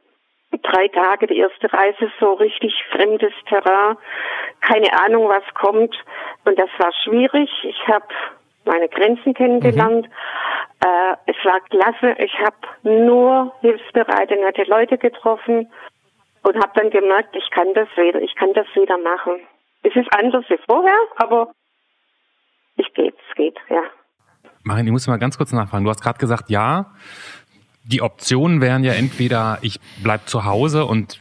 Drei 0.63 0.89
Tage, 0.89 1.29
die 1.29 1.39
erste 1.39 1.73
Reise, 1.73 2.11
so 2.19 2.33
richtig 2.33 2.75
fremdes 2.91 3.33
Terrain. 3.49 3.97
Keine 4.61 4.89
Ahnung, 5.05 5.29
was 5.29 5.45
kommt. 5.55 5.95
Und 6.45 6.59
das 6.59 6.71
war 6.79 6.93
schwierig. 7.05 7.49
Ich 7.63 7.87
habe 7.87 8.07
meine 8.65 8.89
Grenzen 8.89 9.33
kennengelernt. 9.33 10.09
Äh, 10.85 11.15
es 11.27 11.37
war 11.45 11.61
klasse. 11.71 12.17
Ich 12.19 12.37
habe 12.41 12.57
nur 12.83 13.53
hilfsbereite, 13.61 14.35
nette 14.37 14.65
Leute 14.65 14.99
getroffen 14.99 15.69
und 16.42 16.57
habe 16.57 16.72
dann 16.74 16.90
gemerkt, 16.90 17.35
ich 17.37 17.50
kann 17.50 17.72
das 17.74 17.88
wieder, 17.96 18.20
ich 18.20 18.35
kann 18.35 18.53
das 18.55 18.66
wieder 18.74 18.98
machen. 18.98 19.40
Es 19.83 19.94
ist 19.94 20.09
anders 20.14 20.44
wie 20.48 20.59
vorher, 20.66 20.98
aber 21.16 21.53
ich 22.76 22.92
geht, 22.94 23.14
es 23.29 23.37
geht, 23.37 23.57
ja. 23.68 23.83
Marin, 24.62 24.87
ich 24.87 24.92
muss 24.92 25.07
mal 25.07 25.18
ganz 25.18 25.38
kurz 25.38 25.53
nachfragen. 25.53 25.85
Du 25.85 25.90
hast 25.90 26.03
gerade 26.03 26.18
gesagt, 26.18 26.50
ja, 26.50 26.92
die 27.85 28.03
Optionen 28.03 28.61
wären 28.61 28.85
ja 28.85 28.92
entweder 28.92 29.59
ich 29.62 29.81
bleib 30.03 30.29
zu 30.29 30.44
Hause 30.44 30.85
und 30.85 31.20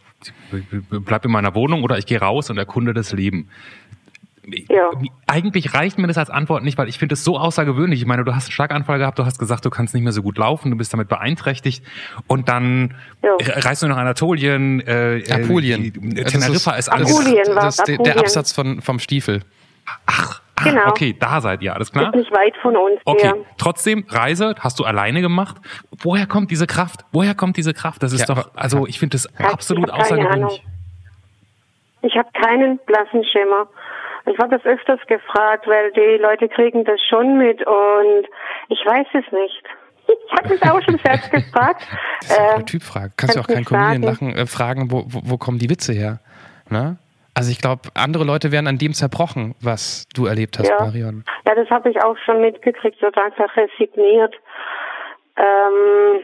bleib 0.89 1.23
in 1.25 1.32
meiner 1.32 1.55
Wohnung 1.55 1.84
oder 1.84 1.97
ich 1.97 2.05
gehe 2.05 2.19
raus 2.19 2.49
und 2.49 2.58
erkunde 2.58 2.93
das 2.93 3.13
Leben. 3.13 3.49
Ja. 4.69 4.89
Eigentlich 5.28 5.73
reicht 5.73 5.97
mir 5.99 6.08
das 6.08 6.17
als 6.17 6.30
Antwort 6.30 6.63
nicht, 6.63 6.78
weil 6.78 6.88
ich 6.89 6.97
finde 6.97 7.13
es 7.13 7.23
so 7.23 7.38
außergewöhnlich. 7.38 8.02
Ich 8.02 8.08
meine, 8.08 8.23
du 8.23 8.34
hast 8.36 8.45
einen 8.45 8.52
Schlaganfall 8.54 8.97
gehabt, 8.97 9.19
du 9.19 9.25
hast 9.25 9.38
gesagt, 9.38 9.65
du 9.65 9.69
kannst 9.69 9.93
nicht 9.93 10.04
mehr 10.04 10.12
so 10.13 10.21
gut 10.23 10.38
laufen, 10.38 10.71
du 10.71 10.78
bist 10.78 10.91
damit 10.93 11.08
beeinträchtigt 11.10 11.84
und 12.28 12.49
dann 12.49 12.95
Ja. 13.23 13.32
reist 13.39 13.84
du 13.84 13.88
nach 13.88 13.97
Anatolien, 13.97 14.80
äh, 14.88 15.19
äh, 15.19 15.32
Apulien. 15.32 15.93
Also 16.17 16.39
Teneriffa 16.39 16.71
ist 16.73 16.88
das- 16.88 16.89
angesagt. 16.89 17.28
Apulien 17.28 17.56
war 17.56 17.63
das 17.63 17.78
ist 17.80 17.88
der, 17.88 17.97
der 17.97 17.99
Apulien. 18.06 18.19
Absatz 18.19 18.52
von, 18.54 18.82
vom 18.82 18.99
Stiefel. 18.99 19.41
Ach, 20.06 20.41
ah, 20.56 20.63
Genau. 20.63 20.88
okay, 20.88 21.15
da 21.19 21.41
seid 21.41 21.62
ihr, 21.62 21.73
alles 21.75 21.91
klar? 21.91 22.08
Ist 22.13 22.15
nicht 22.15 22.32
weit 22.32 22.56
von 22.62 22.75
uns 22.78 22.99
Okay, 23.06 23.28
her. 23.28 23.36
trotzdem, 23.58 24.06
Reise 24.10 24.56
hast 24.60 24.80
du 24.80 24.84
alleine 24.86 25.21
gemacht. 25.21 25.58
Woher 25.99 26.25
kommt 26.28 26.52
diese 26.52 26.65
Kraft? 26.67 27.06
Woher 27.12 27.36
kommt 27.36 27.58
diese 27.58 27.73
Kraft? 27.73 28.04
Das 28.04 28.13
ist 28.13 28.28
Ja, 28.28 28.36
doch, 28.36 28.52
also 28.56 28.88
ich 28.88 28.99
finde 28.99 29.15
das 29.15 29.28
absolut 29.39 29.89
außergewöhnlich. 29.91 30.63
Ich 32.02 32.15
habe 32.15 32.30
keinen 32.34 32.80
blassen 32.86 33.23
Schimmer. 33.25 33.67
Ich 34.25 34.38
war 34.38 34.47
das 34.47 34.63
öfters 34.65 34.99
gefragt, 35.08 35.67
weil 35.67 35.91
die 35.91 36.21
Leute 36.21 36.49
kriegen 36.49 36.84
das 36.86 36.99
schon 37.10 37.38
mit 37.38 37.65
und 37.65 38.25
ich 38.69 38.79
weiß 38.86 39.08
es 39.13 39.32
nicht. 39.32 39.63
Ich 40.08 40.38
habe 40.38 40.49
mich 40.49 40.63
auch 40.63 40.82
schon 40.82 40.99
selbst 41.03 41.32
gefragt. 41.32 41.88
Das 42.21 42.32
ist 42.32 42.38
äh, 42.38 42.53
eine 42.55 42.65
Typfrage. 42.65 43.13
Kannst 43.15 43.36
du 43.36 43.39
auch 43.41 43.47
keinen 43.47 43.65
Comedian 43.65 44.01
lachen, 44.01 44.36
äh, 44.36 44.45
fragen, 44.45 44.91
wo, 44.91 45.03
wo, 45.08 45.21
wo 45.23 45.38
kommen 45.38 45.60
die 45.60 45.69
Witze 45.69 45.93
her? 45.93 46.19
Ne? 46.69 46.97
Also 47.36 47.51
ich 47.51 47.62
glaube, 47.62 47.89
andere 47.93 48.23
Leute 48.25 48.51
wären 48.51 48.67
an 48.67 48.77
dem 48.77 48.93
zerbrochen, 48.93 49.55
was 49.62 50.08
du 50.13 50.25
erlebt 50.25 50.60
hast, 50.60 50.67
ja. 50.67 50.79
Marion. 50.79 51.23
Ja, 51.47 51.55
das 51.55 51.69
habe 51.69 51.89
ich 51.89 52.01
auch 52.03 52.17
schon 52.25 52.41
mitgekriegt, 52.41 53.01
wird 53.01 53.17
einfach 53.17 53.55
resigniert. 53.55 54.36
Ähm, 55.38 56.21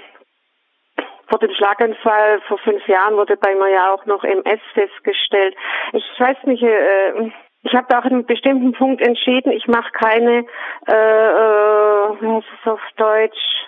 vor 1.30 1.40
dem 1.40 1.52
Schlaganfall 1.56 2.42
vor 2.48 2.58
fünf 2.60 2.86
Jahren 2.88 3.16
wurde 3.16 3.38
bei 3.38 3.56
mir 3.56 3.72
ja 3.72 3.94
auch 3.94 4.06
noch 4.06 4.24
MS 4.24 4.60
festgestellt. 4.74 5.56
Ich 5.94 6.04
weiß 6.20 6.38
nicht, 6.46 6.64
äh, 6.64 7.32
ich 7.66 7.74
habe 7.74 7.88
da 7.90 8.00
auch 8.00 8.06
in 8.06 8.14
einem 8.14 8.26
bestimmten 8.26 8.74
Punkt 8.74 9.02
entschieden, 9.02 9.52
ich 9.52 9.68
mache 9.68 9.92
keine, 9.92 10.46
äh, 10.88 10.92
äh, 10.94 12.22
wie 12.22 12.28
heißt 12.28 12.48
es 12.62 12.72
auf 12.72 12.80
Deutsch, 12.96 13.66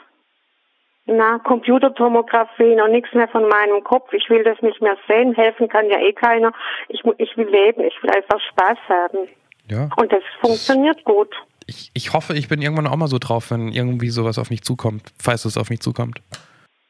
na, 1.07 1.39
Computertomographie, 1.39 2.75
noch 2.75 2.89
nichts 2.89 3.13
mehr 3.13 3.27
von 3.29 3.47
meinem 3.47 3.83
Kopf. 3.83 4.12
Ich 4.13 4.29
will 4.29 4.43
das 4.43 4.62
nicht 4.62 4.81
mehr 4.81 4.97
sehen. 5.07 5.33
Helfen 5.33 5.69
kann 5.69 5.89
ja 5.89 5.99
eh 5.99 6.12
keiner. 6.12 6.51
Ich, 6.89 7.01
ich 7.17 7.38
will 7.38 7.47
leben. 7.47 7.81
Ich 7.86 8.03
will 8.03 8.12
einfach 8.12 8.41
Spaß 8.51 8.77
haben. 8.89 9.29
Ja. 9.69 9.89
Und 9.95 10.12
das 10.12 10.21
funktioniert 10.41 11.03
gut. 11.05 11.33
Ich, 11.65 11.91
ich 11.93 12.13
hoffe, 12.13 12.33
ich 12.33 12.49
bin 12.49 12.62
irgendwann 12.62 12.88
auch 12.88 12.97
mal 12.97 13.07
so 13.07 13.19
drauf, 13.19 13.51
wenn 13.51 13.69
irgendwie 13.69 14.10
sowas 14.10 14.38
auf 14.38 14.49
mich 14.49 14.63
zukommt, 14.63 15.13
falls 15.17 15.45
es 15.45 15.57
auf 15.57 15.69
mich 15.69 15.79
zukommt. 15.79 16.19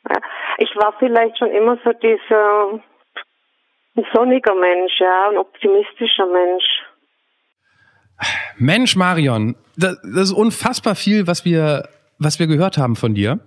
Ja, 0.10 0.18
ich 0.58 0.76
war 0.76 0.94
vielleicht 0.98 1.38
schon 1.38 1.52
immer 1.52 1.78
so 1.84 1.94
dieser 1.94 2.82
ein 3.98 4.06
sonniger 4.14 4.56
Mensch, 4.56 5.00
ja, 5.00 5.30
ein 5.30 5.38
optimistischer 5.38 6.26
Mensch. 6.26 6.66
Mensch, 8.58 8.96
Marion, 8.96 9.56
das, 9.76 9.98
das 10.04 10.30
ist 10.30 10.32
unfassbar 10.32 10.96
viel, 10.96 11.28
was 11.28 11.46
wir, 11.46 11.90
was 12.18 12.40
wir 12.40 12.48
gehört 12.48 12.78
haben 12.78 12.96
von 12.96 13.14
dir. 13.14 13.40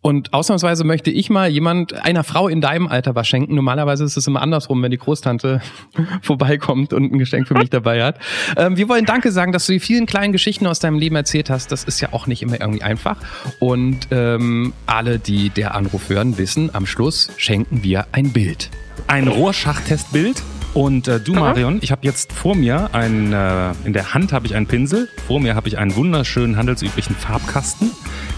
Und 0.00 0.32
ausnahmsweise 0.32 0.84
möchte 0.84 1.10
ich 1.10 1.28
mal 1.28 1.48
jemand, 1.48 1.92
einer 1.92 2.22
Frau 2.22 2.46
in 2.46 2.60
deinem 2.60 2.86
Alter 2.86 3.16
was 3.16 3.26
schenken. 3.26 3.56
Normalerweise 3.56 4.04
ist 4.04 4.16
es 4.16 4.28
immer 4.28 4.40
andersrum, 4.40 4.80
wenn 4.80 4.92
die 4.92 4.96
Großtante 4.96 5.60
vorbeikommt 6.22 6.92
und 6.92 7.12
ein 7.12 7.18
Geschenk 7.18 7.48
für 7.48 7.54
mich 7.54 7.68
dabei 7.68 8.04
hat. 8.04 8.16
Ähm, 8.56 8.76
wir 8.76 8.88
wollen 8.88 9.06
Danke 9.06 9.32
sagen, 9.32 9.50
dass 9.50 9.66
du 9.66 9.72
die 9.72 9.80
vielen 9.80 10.06
kleinen 10.06 10.32
Geschichten 10.32 10.68
aus 10.68 10.78
deinem 10.78 11.00
Leben 11.00 11.16
erzählt 11.16 11.50
hast. 11.50 11.72
Das 11.72 11.82
ist 11.82 12.00
ja 12.00 12.12
auch 12.12 12.28
nicht 12.28 12.42
immer 12.42 12.60
irgendwie 12.60 12.82
einfach. 12.82 13.16
Und 13.58 14.06
ähm, 14.12 14.72
alle, 14.86 15.18
die 15.18 15.50
der 15.50 15.74
Anruf 15.74 16.08
hören, 16.08 16.38
wissen, 16.38 16.72
am 16.72 16.86
Schluss 16.86 17.32
schenken 17.36 17.82
wir 17.82 18.06
ein 18.12 18.32
Bild. 18.32 18.70
Ein 19.08 19.26
Rohrschachtestbild 19.26 20.42
und 20.74 21.08
äh, 21.08 21.20
du, 21.20 21.32
Marion, 21.34 21.78
ich 21.80 21.90
habe 21.90 22.02
jetzt 22.04 22.32
vor 22.32 22.54
mir 22.54 22.90
ein, 22.92 23.32
äh, 23.32 23.72
in 23.84 23.92
der 23.92 24.14
Hand 24.14 24.32
habe 24.32 24.46
ich 24.46 24.54
einen 24.54 24.66
Pinsel, 24.66 25.08
vor 25.26 25.40
mir 25.40 25.54
habe 25.54 25.68
ich 25.68 25.78
einen 25.78 25.96
wunderschönen 25.96 26.56
handelsüblichen 26.56 27.16
Farbkasten. 27.16 27.90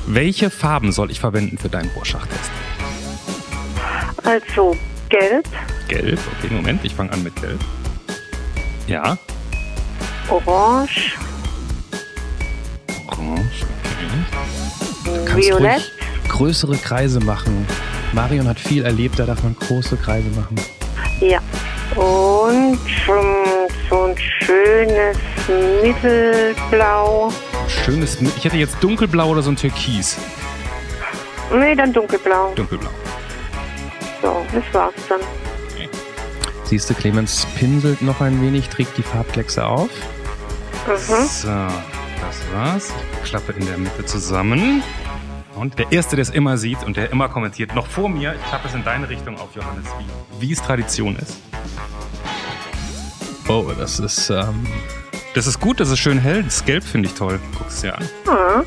Welche 0.06 0.50
Farben 0.50 0.92
soll 0.92 1.10
ich 1.10 1.20
verwenden 1.20 1.58
für 1.58 1.68
deinen 1.68 1.90
Rohrschachttest? 1.90 2.50
Also 4.24 4.76
gelb. 5.08 5.48
Gelb, 5.88 6.18
okay, 6.38 6.54
Moment, 6.54 6.84
ich 6.84 6.94
fange 6.94 7.12
an 7.12 7.22
mit 7.22 7.34
gelb. 7.40 7.60
Ja. 8.86 9.18
Orange. 10.28 11.16
Orange, 13.06 13.64
okay. 15.04 15.36
Violett. 15.36 15.92
größere 16.28 16.76
Kreise 16.76 17.20
machen. 17.20 17.66
Marion 18.12 18.48
hat 18.48 18.58
viel 18.58 18.84
erlebt, 18.84 19.18
da 19.18 19.26
darf 19.26 19.42
man 19.42 19.54
große 19.54 19.96
Kreise 19.96 20.28
machen. 20.30 20.56
Ja. 21.20 21.40
Und 21.96 22.78
so 23.88 24.04
ein 24.04 24.16
schönes 24.16 25.18
Mittelblau. 25.82 27.32
Schönes, 27.66 28.18
ich 28.20 28.44
hätte 28.44 28.56
jetzt 28.56 28.76
dunkelblau 28.80 29.30
oder 29.30 29.42
so 29.42 29.50
ein 29.50 29.56
Türkis. 29.56 30.16
Nee, 31.52 31.74
dann 31.74 31.92
dunkelblau. 31.92 32.52
Dunkelblau. 32.54 32.90
So, 34.22 34.46
das 34.52 34.62
war's 34.72 34.94
dann. 35.08 35.20
Siehst 36.64 36.88
du, 36.88 36.94
Clemens 36.94 37.46
pinselt 37.58 38.00
noch 38.00 38.20
ein 38.20 38.40
wenig, 38.40 38.68
trägt 38.68 38.96
die 38.96 39.02
Farbkleckse 39.02 39.66
auf. 39.66 39.90
Mhm. 40.86 41.26
So, 41.26 41.48
das 41.48 42.54
war's. 42.54 42.92
Ich 43.24 43.30
klappe 43.30 43.52
in 43.52 43.66
der 43.66 43.76
Mitte 43.76 44.04
zusammen. 44.04 44.82
Und 45.56 45.80
der 45.80 45.90
Erste, 45.90 46.14
der 46.14 46.22
es 46.22 46.30
immer 46.30 46.56
sieht 46.56 46.84
und 46.84 46.96
der 46.96 47.10
immer 47.10 47.28
kommentiert, 47.28 47.74
noch 47.74 47.88
vor 47.88 48.08
mir, 48.08 48.34
ich 48.34 48.48
klappe 48.48 48.68
es 48.68 48.74
in 48.74 48.84
deine 48.84 49.08
Richtung 49.08 49.36
auf, 49.40 49.48
Johannes, 49.56 49.84
wie, 49.98 50.46
wie 50.46 50.52
es 50.52 50.62
Tradition 50.62 51.16
ist. 51.16 51.38
Oh, 53.50 53.72
das 53.76 53.98
ist. 53.98 54.30
Ähm 54.30 54.64
das 55.34 55.48
ist 55.48 55.58
gut, 55.58 55.80
das 55.80 55.90
ist 55.90 55.98
schön 55.98 56.18
hell. 56.18 56.44
Das 56.44 56.64
Gelb 56.64 56.84
finde 56.84 57.08
ich 57.08 57.14
toll. 57.14 57.40
Guck 57.58 57.66
es 57.66 57.80
dir 57.80 57.96
an. 57.96 58.04
Mhm. 58.26 58.66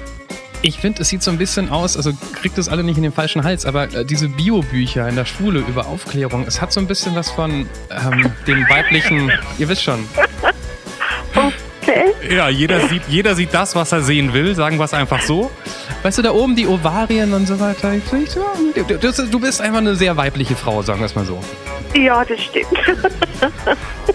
Ich 0.62 0.78
finde, 0.80 1.02
es 1.02 1.10
sieht 1.10 1.24
so 1.24 1.32
ein 1.32 1.38
bisschen 1.38 1.70
aus, 1.70 1.96
also 1.96 2.12
kriegt 2.42 2.58
es 2.58 2.68
alle 2.68 2.84
nicht 2.84 2.98
in 2.98 3.04
den 3.04 3.12
falschen 3.14 3.44
Hals, 3.46 3.66
aber 3.66 3.94
äh, 3.94 4.06
diese 4.06 4.28
Biobücher 4.28 5.08
in 5.08 5.16
der 5.16 5.26
Schule 5.26 5.60
über 5.60 5.88
Aufklärung, 5.88 6.46
es 6.48 6.62
hat 6.62 6.72
so 6.72 6.80
ein 6.80 6.88
bisschen 6.88 7.16
was 7.16 7.30
von 7.30 7.68
ähm, 7.92 8.32
dem 8.48 8.68
weiblichen, 8.70 9.32
ihr 9.58 9.68
wisst 9.68 9.84
schon. 9.84 10.06
Okay. 11.82 12.14
Ja, 12.30 12.48
jeder 12.48 12.88
sieht, 12.88 13.04
jeder 13.10 13.36
sieht 13.36 13.54
das, 13.54 13.76
was 13.76 13.92
er 13.92 14.02
sehen 14.02 14.34
will, 14.34 14.56
sagen 14.56 14.78
wir 14.78 14.86
es 14.86 14.94
einfach 14.94 15.22
so. 15.22 15.52
Weißt 16.02 16.18
du, 16.18 16.22
da 16.22 16.32
oben 16.32 16.56
die 16.56 16.68
Ovarien 16.68 17.34
und 17.34 17.46
so 17.46 17.60
weiter. 17.60 17.96
Du 19.32 19.40
bist 19.40 19.62
einfach 19.62 19.80
eine 19.80 19.96
sehr 19.96 20.16
weibliche 20.16 20.56
Frau, 20.56 20.82
sagen 20.82 21.00
wir 21.00 21.06
es 21.06 21.16
mal 21.16 21.26
so. 21.26 21.42
Ja, 21.94 22.24
das 22.24 22.42
stimmt. 22.42 22.68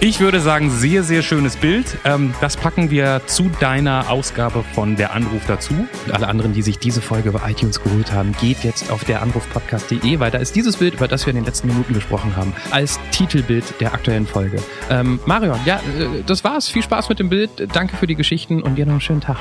Ich 0.01 0.21
würde 0.21 0.41
sagen, 0.41 0.71
sehr, 0.71 1.03
sehr 1.03 1.23
schönes 1.23 1.57
Bild. 1.57 1.97
Ähm, 2.05 2.35
das 2.41 2.57
packen 2.57 2.91
wir 2.91 3.23
zu 3.27 3.51
deiner 3.61 4.11
Ausgabe 4.11 4.63
von 4.75 4.97
Der 4.97 5.13
Anruf 5.13 5.43
dazu. 5.47 5.75
Und 6.07 6.13
alle 6.13 6.29
anderen, 6.29 6.53
die 6.53 6.63
sich 6.63 6.79
diese 6.79 7.01
Folge 7.03 7.31
über 7.31 7.43
iTunes 7.49 7.83
geholt 7.83 8.13
haben, 8.13 8.33
geht 8.41 8.65
jetzt 8.65 8.91
auf 8.91 9.05
deranrufpodcast.de, 9.05 10.21
weil 10.21 10.31
da 10.31 10.39
ist 10.39 10.55
dieses 10.55 10.77
Bild, 10.77 10.95
über 10.95 11.09
das 11.09 11.27
wir 11.27 11.31
in 11.31 11.37
den 11.37 11.45
letzten 11.45 11.69
Minuten 11.69 11.95
gesprochen 11.95 12.37
haben, 12.37 12.53
als 12.71 13.01
Titelbild 13.11 13.81
der 13.81 13.95
aktuellen 13.95 14.27
Folge. 14.27 14.63
Ähm, 14.91 15.19
Marion, 15.27 15.59
ja, 15.65 15.77
äh, 15.77 16.23
das 16.27 16.45
war's. 16.45 16.69
Viel 16.69 16.83
Spaß 16.83 17.09
mit 17.09 17.19
dem 17.19 17.29
Bild. 17.29 17.51
Danke 17.73 17.97
für 17.97 18.07
die 18.07 18.15
Geschichten 18.15 18.63
und 18.63 18.77
dir 18.77 18.87
noch 18.87 18.93
einen 18.93 19.01
schönen 19.01 19.21
Tag. 19.21 19.39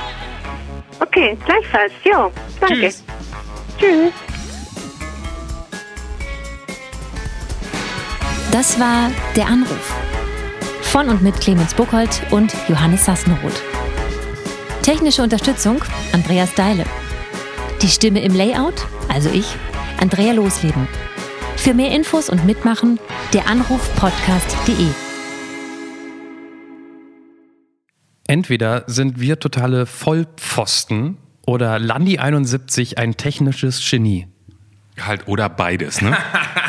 Okay, 1.00 1.38
gleichfalls. 1.46 1.92
Ja, 2.04 2.30
danke. 2.60 2.76
Tschüss. 2.76 3.04
Tschüss. 3.80 4.14
Das 8.58 8.80
war 8.80 9.12
Der 9.36 9.46
Anruf. 9.46 9.96
Von 10.82 11.10
und 11.10 11.22
mit 11.22 11.40
Clemens 11.40 11.76
Buchholz 11.76 12.24
und 12.32 12.52
Johannes 12.68 13.06
Sassenroth. 13.06 13.62
Technische 14.82 15.22
Unterstützung 15.22 15.84
Andreas 16.12 16.56
Deile. 16.56 16.84
Die 17.84 17.88
Stimme 17.88 18.20
im 18.24 18.34
Layout, 18.34 18.88
also 19.10 19.30
ich, 19.30 19.46
Andrea 20.02 20.34
Losleben. 20.34 20.88
Für 21.56 21.76
mehr 21.76 21.92
Infos 21.92 22.32
und 22.32 22.48
Mitmachen 22.48 23.00
der 23.32 23.48
Anrufpodcast.de. 23.48 24.88
Entweder 28.26 28.86
sind 28.88 29.20
wir 29.20 29.40
totale 29.40 29.86
Vollpfosten 29.86 31.20
oder 31.46 31.76
Landi71 31.76 32.98
ein 32.98 33.18
technisches 33.18 33.88
Genie. 33.88 34.26
Halt 35.00 35.28
oder 35.28 35.48
beides, 35.48 36.02
ne? 36.02 36.18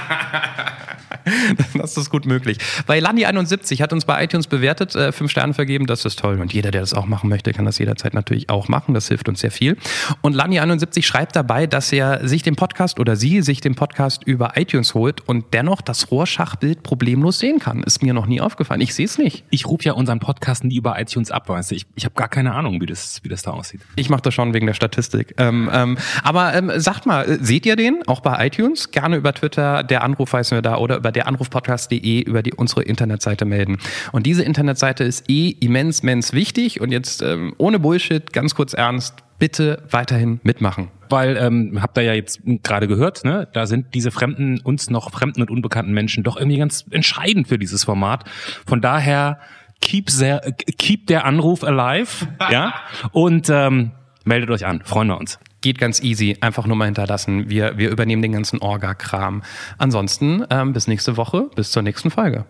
Das 1.75 1.97
ist 1.97 2.11
gut 2.11 2.27
möglich. 2.27 2.59
Bei 2.87 2.99
Landi71 2.99 3.81
hat 3.81 3.93
uns 3.93 4.05
bei 4.05 4.23
iTunes 4.23 4.47
bewertet, 4.47 4.95
äh, 4.95 5.13
fünf 5.13 5.31
Sterne 5.31 5.55
vergeben, 5.55 5.87
das 5.87 6.05
ist 6.05 6.19
toll. 6.19 6.41
Und 6.41 6.53
jeder, 6.53 6.71
der 6.71 6.81
das 6.81 6.95
auch 6.95 7.07
machen 7.07 7.29
möchte, 7.29 7.53
kann 7.53 7.65
das 7.65 7.79
jederzeit 7.79 8.15
natürlich 8.15 8.51
auch 8.51 8.69
machen. 8.69 8.95
Das 8.95 9.09
hilft 9.09 9.29
uns 9.29 9.41
sehr 9.41 9.51
viel. 9.51 9.77
Und 10.21 10.35
Landi71 10.35 11.03
schreibt 11.03 11.37
dabei, 11.37 11.67
dass 11.67 11.93
er 11.93 12.27
sich 12.27 12.43
den 12.43 12.57
Podcast 12.57 13.01
oder 13.01 13.17
sie 13.17 13.43
sich 13.43 13.61
den 13.61 13.75
Podcast 13.75 14.25
über 14.25 14.53
iTunes 14.57 14.95
holt 14.95 15.27
und 15.27 15.47
dennoch 15.53 15.81
das 15.81 16.11
Rohrschachbild 16.11 16.83
problemlos 16.83 17.39
sehen 17.39 17.59
kann. 17.59 17.83
Ist 17.83 18.03
mir 18.03 18.15
noch 18.15 18.27
nie 18.27 18.41
aufgefallen. 18.41 18.81
Ich 18.81 18.95
sehe 18.95 19.07
es 19.07 19.19
nicht. 19.19 19.45
Ich 19.51 19.67
rufe 19.67 19.85
ja 19.85 19.93
unseren 19.93 20.21
Podcast 20.21 20.65
nie 20.65 20.77
über 20.77 21.01
iTunes 21.01 21.31
ab, 21.31 21.49
weißt 21.49 21.71
du. 21.71 21.75
Ich, 21.77 21.87
ich 21.95 22.05
habe 22.05 22.15
gar 22.15 22.29
keine 22.29 22.55
Ahnung, 22.55 22.81
wie 22.81 22.87
das, 22.87 23.21
wie 23.23 23.29
das 23.29 23.43
da 23.43 23.53
aussieht. 23.53 23.81
Ich 23.97 24.11
mache 24.11 24.23
das 24.23 24.35
schon 24.35 24.55
wegen 24.55 24.67
der 24.67 24.75
Statistik. 24.75 25.35
Ähm, 25.39 25.71
ähm, 25.73 25.99
aber 26.23 26.55
ähm, 26.55 26.73
sagt 26.77 27.07
mal, 27.07 27.29
äh, 27.29 27.39
seht 27.41 27.67
ihr 27.67 27.77
den 27.77 28.03
auch 28.07 28.21
bei 28.21 28.47
iTunes? 28.47 28.91
Gerne 28.91 29.17
über 29.17 29.33
Twitter, 29.33 29.83
der 29.83 30.03
Anruf 30.03 30.33
heißen 30.33 30.57
wir 30.57 30.63
da, 30.63 30.77
oder 30.77 30.97
über 30.97 31.13
der 31.19 31.27
Anrufpodcast.de 31.27 32.23
über 32.23 32.45
die, 32.45 32.55
unsere 32.55 32.83
Internetseite 32.83 33.45
melden. 33.45 33.79
Und 34.13 34.25
diese 34.25 34.45
Internetseite 34.45 35.03
ist 35.03 35.29
eh 35.29 35.49
immens, 35.51 36.01
immens 36.01 36.33
wichtig. 36.33 36.81
Und 36.81 36.93
jetzt 36.93 37.23
ähm, 37.23 37.55
ohne 37.59 37.81
Bullshit, 37.81 38.33
ganz 38.33 38.55
kurz 38.55 38.73
ernst, 38.73 39.17
bitte 39.41 39.83
weiterhin 39.91 40.39
mitmachen. 40.45 40.93
Weil, 41.11 41.37
ähm, 41.37 41.83
habt 41.83 41.99
ihr 41.99 42.05
ja 42.05 42.13
jetzt 42.13 42.41
gerade 42.63 42.87
gehört, 42.87 43.25
ne, 43.25 43.49
da 43.53 43.67
sind 43.67 43.95
diese 43.95 44.13
fremden, 44.13 44.61
uns 44.61 44.91
noch 44.91 45.11
fremden 45.11 45.41
und 45.41 45.51
unbekannten 45.51 45.93
Menschen 45.93 46.23
doch 46.23 46.37
irgendwie 46.37 46.59
ganz 46.59 46.85
entscheidend 46.91 47.49
für 47.49 47.59
dieses 47.59 47.83
Format. 47.83 48.25
Von 48.65 48.81
daher, 48.81 49.41
keep, 49.81 50.07
der, 50.21 50.55
keep 50.79 51.09
der 51.09 51.25
Anruf 51.25 51.65
alive, 51.65 52.29
ja, 52.51 52.75
und 53.11 53.49
ähm, 53.51 53.91
meldet 54.25 54.51
euch 54.51 54.67
an, 54.67 54.83
freuen 54.85 55.09
wir 55.09 55.19
uns. 55.19 55.41
Geht 55.61 55.79
ganz 55.79 56.01
easy, 56.01 56.37
einfach 56.41 56.67
nur 56.67 56.77
mal 56.77 56.85
hinterlassen. 56.85 57.51
Wir, 57.51 57.79
wir 57.79 57.91
übernehmen 57.91 58.23
den 58.23 58.33
ganzen 58.33 58.61
Orga-Kram. 58.61 59.43
Ansonsten 59.77 60.45
ähm, 60.51 60.73
bis 60.73 60.87
nächste 60.87 61.17
Woche, 61.17 61.51
bis 61.55 61.73
zur 61.73 61.83
nächsten 61.83 62.11
Folge. 62.11 62.47